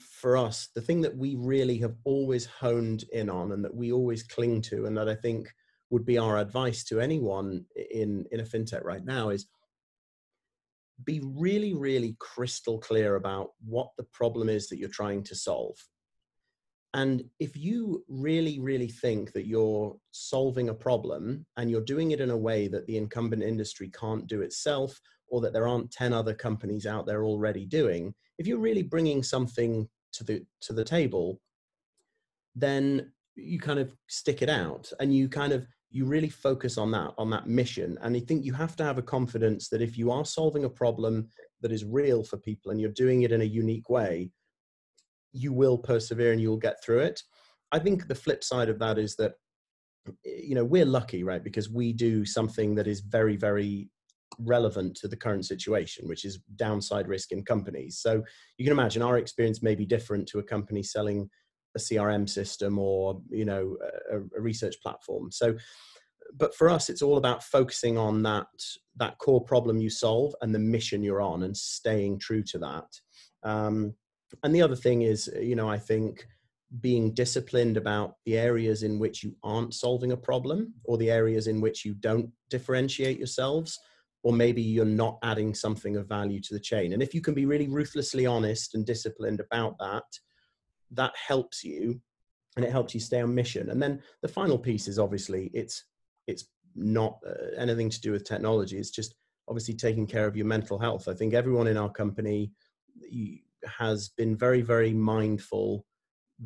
for 0.00 0.36
us, 0.36 0.68
the 0.74 0.80
thing 0.80 1.00
that 1.02 1.16
we 1.16 1.36
really 1.36 1.78
have 1.78 1.94
always 2.04 2.46
honed 2.46 3.04
in 3.12 3.30
on 3.30 3.52
and 3.52 3.64
that 3.64 3.74
we 3.74 3.92
always 3.92 4.22
cling 4.22 4.62
to, 4.62 4.86
and 4.86 4.96
that 4.96 5.08
I 5.08 5.14
think 5.14 5.48
would 5.90 6.04
be 6.04 6.18
our 6.18 6.38
advice 6.38 6.84
to 6.84 7.00
anyone 7.00 7.64
in, 7.90 8.24
in 8.30 8.40
a 8.40 8.44
fintech 8.44 8.84
right 8.84 9.04
now 9.04 9.30
is 9.30 9.46
be 11.04 11.20
really, 11.24 11.74
really 11.74 12.16
crystal 12.18 12.78
clear 12.78 13.16
about 13.16 13.50
what 13.64 13.90
the 13.96 14.04
problem 14.12 14.48
is 14.48 14.68
that 14.68 14.78
you're 14.78 14.88
trying 14.88 15.22
to 15.24 15.34
solve. 15.34 15.76
And 16.92 17.24
if 17.38 17.56
you 17.56 18.04
really, 18.08 18.58
really 18.58 18.88
think 18.88 19.32
that 19.32 19.46
you're 19.46 19.96
solving 20.10 20.68
a 20.68 20.74
problem 20.74 21.46
and 21.56 21.70
you're 21.70 21.80
doing 21.80 22.10
it 22.10 22.20
in 22.20 22.30
a 22.30 22.36
way 22.36 22.66
that 22.68 22.86
the 22.86 22.96
incumbent 22.96 23.42
industry 23.42 23.90
can't 23.98 24.26
do 24.26 24.42
itself 24.42 25.00
or 25.28 25.40
that 25.40 25.52
there 25.52 25.68
aren't 25.68 25.92
10 25.92 26.12
other 26.12 26.34
companies 26.34 26.86
out 26.86 27.06
there 27.06 27.24
already 27.24 27.64
doing, 27.64 28.12
if 28.38 28.46
you're 28.46 28.58
really 28.58 28.82
bringing 28.82 29.22
something 29.22 29.88
to 30.12 30.24
the 30.24 30.44
to 30.62 30.72
the 30.72 30.84
table, 30.84 31.40
then 32.56 33.12
you 33.36 33.60
kind 33.60 33.78
of 33.78 33.94
stick 34.08 34.42
it 34.42 34.48
out 34.48 34.92
and 34.98 35.14
you 35.14 35.28
kind 35.28 35.52
of 35.52 35.66
you 35.90 36.04
really 36.04 36.28
focus 36.28 36.78
on 36.78 36.90
that 36.92 37.12
on 37.18 37.30
that 37.30 37.46
mission. 37.46 37.98
And 38.02 38.16
i 38.16 38.20
think 38.20 38.44
you 38.44 38.52
have 38.52 38.76
to 38.76 38.84
have 38.84 38.98
a 38.98 39.02
confidence 39.02 39.68
that 39.68 39.82
if 39.82 39.98
you 39.98 40.10
are 40.10 40.24
solving 40.24 40.64
a 40.64 40.70
problem 40.70 41.28
that 41.62 41.72
is 41.72 41.84
real 41.84 42.22
for 42.22 42.36
people 42.36 42.70
and 42.70 42.80
you're 42.80 42.90
doing 42.90 43.22
it 43.22 43.32
in 43.32 43.40
a 43.40 43.44
unique 43.44 43.90
way 43.90 44.30
you 45.32 45.52
will 45.52 45.78
persevere 45.78 46.32
and 46.32 46.40
you'll 46.40 46.56
get 46.56 46.82
through 46.82 47.00
it. 47.00 47.22
I 47.72 47.78
think 47.78 48.06
the 48.06 48.14
flip 48.14 48.42
side 48.42 48.68
of 48.68 48.78
that 48.80 48.98
is 48.98 49.14
that 49.16 49.34
eh, 50.26 50.40
you 50.42 50.54
know 50.54 50.64
we're 50.64 50.84
lucky 50.84 51.22
right? 51.22 51.42
Because 51.42 51.70
we 51.70 51.92
do 51.92 52.24
something 52.24 52.74
that 52.74 52.86
is 52.86 53.00
very 53.00 53.36
very 53.36 53.88
relevant 54.38 54.96
to 54.96 55.08
the 55.08 55.16
current 55.16 55.44
situation, 55.44 56.08
which 56.08 56.24
is 56.24 56.38
downside 56.56 57.08
risk 57.08 57.32
in 57.32 57.44
companies. 57.44 57.98
So 57.98 58.22
you 58.58 58.64
can 58.64 58.72
imagine 58.72 59.02
our 59.02 59.18
experience 59.18 59.62
may 59.62 59.74
be 59.74 59.84
different 59.84 60.28
to 60.28 60.38
a 60.38 60.42
company 60.42 60.82
selling 60.82 61.28
a 61.76 61.78
CRM 61.78 62.28
system 62.28 62.78
or 62.78 63.20
you 63.30 63.44
know 63.44 63.76
a, 64.12 64.18
a 64.18 64.40
research 64.40 64.76
platform. 64.82 65.30
So, 65.30 65.56
but 66.34 66.54
for 66.54 66.68
us, 66.68 66.88
it's 66.88 67.02
all 67.02 67.16
about 67.16 67.42
focusing 67.42 67.98
on 67.98 68.22
that 68.24 68.46
that 68.96 69.18
core 69.18 69.44
problem 69.44 69.80
you 69.80 69.90
solve 69.90 70.34
and 70.42 70.54
the 70.54 70.58
mission 70.58 71.02
you're 71.02 71.22
on, 71.22 71.42
and 71.42 71.56
staying 71.56 72.18
true 72.18 72.42
to 72.44 72.58
that. 72.58 72.86
Um, 73.42 73.94
and 74.42 74.54
the 74.54 74.62
other 74.62 74.76
thing 74.76 75.02
is, 75.02 75.30
you 75.40 75.56
know, 75.56 75.68
I 75.68 75.78
think 75.78 76.26
being 76.80 77.12
disciplined 77.12 77.76
about 77.76 78.14
the 78.26 78.38
areas 78.38 78.84
in 78.84 78.98
which 78.98 79.24
you 79.24 79.34
aren't 79.42 79.74
solving 79.74 80.12
a 80.12 80.16
problem 80.16 80.72
or 80.84 80.96
the 80.96 81.10
areas 81.10 81.48
in 81.48 81.60
which 81.60 81.84
you 81.84 81.94
don't 81.94 82.30
differentiate 82.48 83.18
yourselves 83.18 83.76
or 84.22 84.32
maybe 84.32 84.62
you're 84.62 84.84
not 84.84 85.18
adding 85.22 85.54
something 85.54 85.96
of 85.96 86.06
value 86.06 86.40
to 86.40 86.54
the 86.54 86.60
chain. 86.60 86.92
And 86.92 87.02
if 87.02 87.14
you 87.14 87.20
can 87.20 87.34
be 87.34 87.46
really 87.46 87.68
ruthlessly 87.68 88.26
honest 88.26 88.74
and 88.74 88.84
disciplined 88.84 89.40
about 89.40 89.76
that, 89.78 90.04
that 90.92 91.12
helps 91.16 91.64
you 91.64 92.00
and 92.56 92.64
it 92.64 92.72
helps 92.72 92.94
you 92.94 93.00
stay 93.00 93.20
on 93.20 93.34
mission. 93.34 93.70
And 93.70 93.82
then 93.82 94.02
the 94.22 94.28
final 94.28 94.58
piece 94.58 94.88
is 94.88 94.98
obviously 94.98 95.50
it's 95.54 95.84
it's 96.26 96.46
not 96.74 97.18
uh, 97.26 97.56
anything 97.56 97.90
to 97.90 98.00
do 98.00 98.12
with 98.12 98.24
technology. 98.24 98.78
It's 98.78 98.90
just 98.90 99.14
obviously 99.48 99.74
taking 99.74 100.06
care 100.06 100.26
of 100.26 100.36
your 100.36 100.46
mental 100.46 100.78
health. 100.78 101.08
I 101.08 101.14
think 101.14 101.34
everyone 101.34 101.66
in 101.66 101.76
our 101.76 101.90
company 101.90 102.52
has 103.64 104.08
been 104.10 104.36
very 104.36 104.62
very 104.62 104.92
mindful 104.92 105.84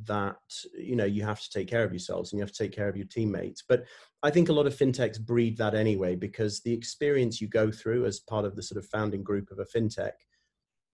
that 0.07 0.37
you 0.77 0.97
know 0.97 1.05
you 1.05 1.23
have 1.23 1.41
to 1.41 1.51
take 1.51 1.69
care 1.69 1.85
of 1.85 1.93
yourselves 1.93 2.33
and 2.33 2.39
you 2.39 2.43
have 2.43 2.51
to 2.53 2.63
take 2.63 2.73
care 2.73 2.89
of 2.89 2.97
your 2.97 3.07
teammates 3.07 3.63
but 3.69 3.85
i 4.25 4.31
think 4.31 4.49
a 4.49 4.53
lot 4.53 4.67
of 4.67 4.75
fintechs 4.75 5.21
breed 5.21 5.57
that 5.57 5.75
anyway 5.75 6.17
because 6.17 6.61
the 6.61 6.73
experience 6.73 7.41
you 7.41 7.47
go 7.47 7.71
through 7.71 8.05
as 8.05 8.19
part 8.19 8.45
of 8.45 8.57
the 8.57 8.63
sort 8.63 8.83
of 8.83 8.91
founding 8.91 9.23
group 9.23 9.51
of 9.53 9.61
a 9.61 9.65
fintech 9.65 10.13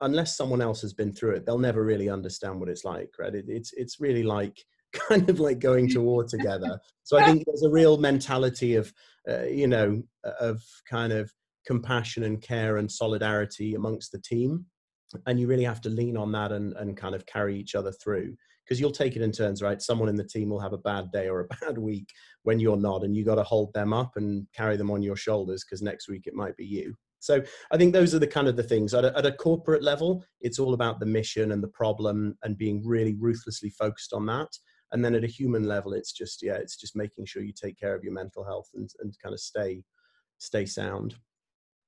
unless 0.02 0.36
someone 0.36 0.60
else 0.60 0.80
has 0.80 0.92
been 0.92 1.12
through 1.12 1.30
it 1.30 1.46
they'll 1.46 1.58
never 1.58 1.84
really 1.84 2.08
understand 2.08 2.58
what 2.58 2.68
it's 2.68 2.84
like 2.84 3.10
right 3.18 3.34
it, 3.34 3.44
it's 3.48 3.72
it's 3.74 4.00
really 4.00 4.22
like 4.22 4.64
kind 5.08 5.28
of 5.30 5.38
like 5.38 5.60
going 5.60 5.88
to 5.88 6.00
war 6.00 6.24
together 6.24 6.78
so 7.04 7.16
i 7.16 7.24
think 7.24 7.44
there's 7.46 7.62
a 7.62 7.70
real 7.70 7.96
mentality 7.98 8.74
of 8.74 8.92
uh, 9.30 9.44
you 9.44 9.68
know 9.68 10.02
of 10.40 10.60
kind 10.88 11.12
of 11.12 11.30
compassion 11.66 12.24
and 12.24 12.42
care 12.42 12.78
and 12.78 12.90
solidarity 12.90 13.74
amongst 13.74 14.10
the 14.10 14.20
team 14.20 14.64
and 15.26 15.38
you 15.38 15.46
really 15.46 15.64
have 15.64 15.80
to 15.80 15.88
lean 15.88 16.16
on 16.16 16.32
that 16.32 16.52
and, 16.52 16.72
and 16.74 16.96
kind 16.96 17.14
of 17.14 17.26
carry 17.26 17.56
each 17.56 17.74
other 17.74 17.92
through 17.92 18.34
because 18.70 18.80
you'll 18.80 18.92
take 18.92 19.16
it 19.16 19.22
in 19.22 19.32
turns, 19.32 19.62
right? 19.62 19.82
Someone 19.82 20.08
in 20.08 20.14
the 20.14 20.22
team 20.22 20.48
will 20.48 20.60
have 20.60 20.72
a 20.72 20.78
bad 20.78 21.10
day 21.10 21.28
or 21.28 21.40
a 21.40 21.46
bad 21.66 21.76
week 21.76 22.08
when 22.44 22.60
you're 22.60 22.76
not, 22.76 23.02
and 23.02 23.16
you 23.16 23.24
got 23.24 23.34
to 23.34 23.42
hold 23.42 23.72
them 23.74 23.92
up 23.92 24.12
and 24.14 24.46
carry 24.54 24.76
them 24.76 24.92
on 24.92 25.02
your 25.02 25.16
shoulders 25.16 25.64
because 25.64 25.82
next 25.82 26.08
week 26.08 26.26
it 26.26 26.34
might 26.34 26.56
be 26.56 26.64
you. 26.64 26.94
So 27.20 27.42
I 27.70 27.76
think 27.76 27.92
those 27.92 28.14
are 28.14 28.18
the 28.18 28.26
kind 28.26 28.48
of 28.48 28.56
the 28.56 28.62
things 28.62 28.94
at 28.94 29.04
a, 29.04 29.16
at 29.16 29.26
a 29.26 29.33
corporate 29.33 29.83
level. 29.83 30.24
It's 30.40 30.59
all 30.59 30.74
about 30.74 31.00
the 31.00 31.06
mission 31.06 31.52
and 31.52 31.62
the 31.62 31.68
problem 31.68 32.37
and 32.42 32.59
being 32.59 32.83
really 32.85 33.14
ruthlessly 33.14 33.70
focused 33.70 34.12
on 34.12 34.26
that. 34.26 34.48
And 34.92 35.04
then 35.04 35.14
at 35.14 35.24
a 35.24 35.28
human 35.28 35.64
level, 35.64 35.92
it's 35.92 36.12
just 36.12 36.42
yeah, 36.42 36.54
it's 36.54 36.76
just 36.76 36.96
making 36.96 37.26
sure 37.26 37.42
you 37.42 37.52
take 37.52 37.78
care 37.78 37.94
of 37.94 38.02
your 38.02 38.12
mental 38.12 38.44
health 38.44 38.68
and, 38.74 38.90
and 39.00 39.14
kind 39.22 39.33
of 39.33 39.40
stay 39.40 39.85
stay 40.38 40.66
sound. 40.66 41.14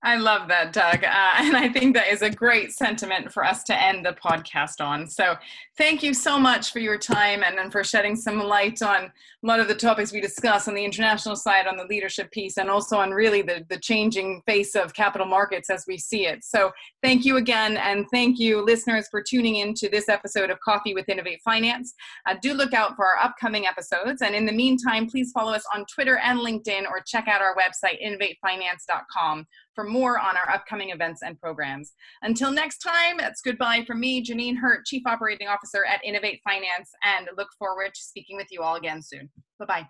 I 0.05 0.17
love 0.17 0.49
that, 0.49 0.73
Doug. 0.73 1.05
Uh, 1.05 1.31
and 1.39 1.57
I 1.57 1.69
think 1.69 1.95
that 1.95 2.09
is 2.09 2.23
a 2.23 2.31
great 2.31 2.73
sentiment 2.73 3.33
for 3.33 3.45
us 3.45 3.63
to 3.65 3.81
end 3.81 4.05
the 4.05 4.13
podcast 4.13 4.85
on. 4.85 5.07
So, 5.09 5.37
thank 5.79 6.03
you 6.03 6.13
so 6.13 6.39
much 6.39 6.71
for 6.71 6.81
your 6.81 6.99
time 6.99 7.43
and, 7.43 7.59
and 7.59 7.73
for 7.73 7.83
shedding 7.83 8.15
some 8.15 8.39
light 8.39 8.83
on 8.83 9.05
a 9.05 9.11
lot 9.47 9.59
of 9.59 9.69
the 9.69 9.75
topics 9.75 10.13
we 10.13 10.21
discuss 10.21 10.69
on 10.69 10.75
the 10.75 10.85
international 10.85 11.35
side, 11.35 11.67
on 11.67 11.77
the 11.77 11.85
leadership 11.85 12.31
piece, 12.31 12.59
and 12.59 12.69
also 12.69 12.99
on 12.99 13.11
really 13.11 13.43
the, 13.43 13.65
the 13.69 13.79
changing 13.79 14.43
face 14.45 14.75
of 14.75 14.93
capital 14.93 15.27
markets 15.27 15.71
as 15.71 15.85
we 15.87 15.99
see 15.99 16.27
it. 16.27 16.45
So, 16.45 16.73
thank 17.03 17.25
you 17.25 17.37
again. 17.37 17.77
And 17.77 18.07
thank 18.11 18.39
you, 18.39 18.65
listeners, 18.65 19.07
for 19.09 19.23
tuning 19.23 19.57
in 19.57 19.75
to 19.75 19.89
this 19.89 20.09
episode 20.09 20.51
of 20.51 20.59
Coffee 20.61 20.95
with 20.95 21.09
Innovate 21.09 21.41
Finance. 21.45 21.95
Uh, 22.27 22.35
do 22.43 22.55
look 22.55 22.75
out 22.75 22.97
for 22.97 23.07
our 23.07 23.23
upcoming 23.23 23.67
episodes. 23.67 24.23
And 24.23 24.35
in 24.35 24.47
the 24.47 24.53
meantime, 24.53 25.07
please 25.07 25.31
follow 25.33 25.53
us 25.53 25.65
on 25.75 25.87
Twitter 25.87 26.19
and 26.19 26.41
LinkedIn 26.41 26.89
or 26.89 27.01
check 27.07 27.29
out 27.29 27.41
our 27.41 27.55
website, 27.57 28.03
innovatefinance.com 28.05 29.47
for 29.75 29.85
more 29.85 30.19
on 30.19 30.37
our 30.37 30.51
upcoming 30.51 30.91
events 30.91 31.23
and 31.23 31.41
programs. 31.41 31.93
Until 32.23 32.53
next 32.53 32.79
time, 32.79 33.21
it's 33.21 33.41
goodbye 33.41 33.85
from 33.87 34.01
me, 34.01 34.25
Janine 34.25 34.57
Hirt, 34.57 34.85
Chief 34.87 35.03
Operating 35.07 35.49
Officer 35.49 35.85
at 35.85 36.05
Innovate 36.05 36.41
Finance, 36.45 36.91
and 37.05 37.29
look 37.37 37.49
forward 37.59 37.95
to 37.95 38.01
speaking 38.01 38.37
with 38.37 38.49
you 38.51 38.63
all 38.63 38.77
again 38.77 39.03
soon. 39.03 39.31
Bye 39.59 39.67
bye. 39.67 39.89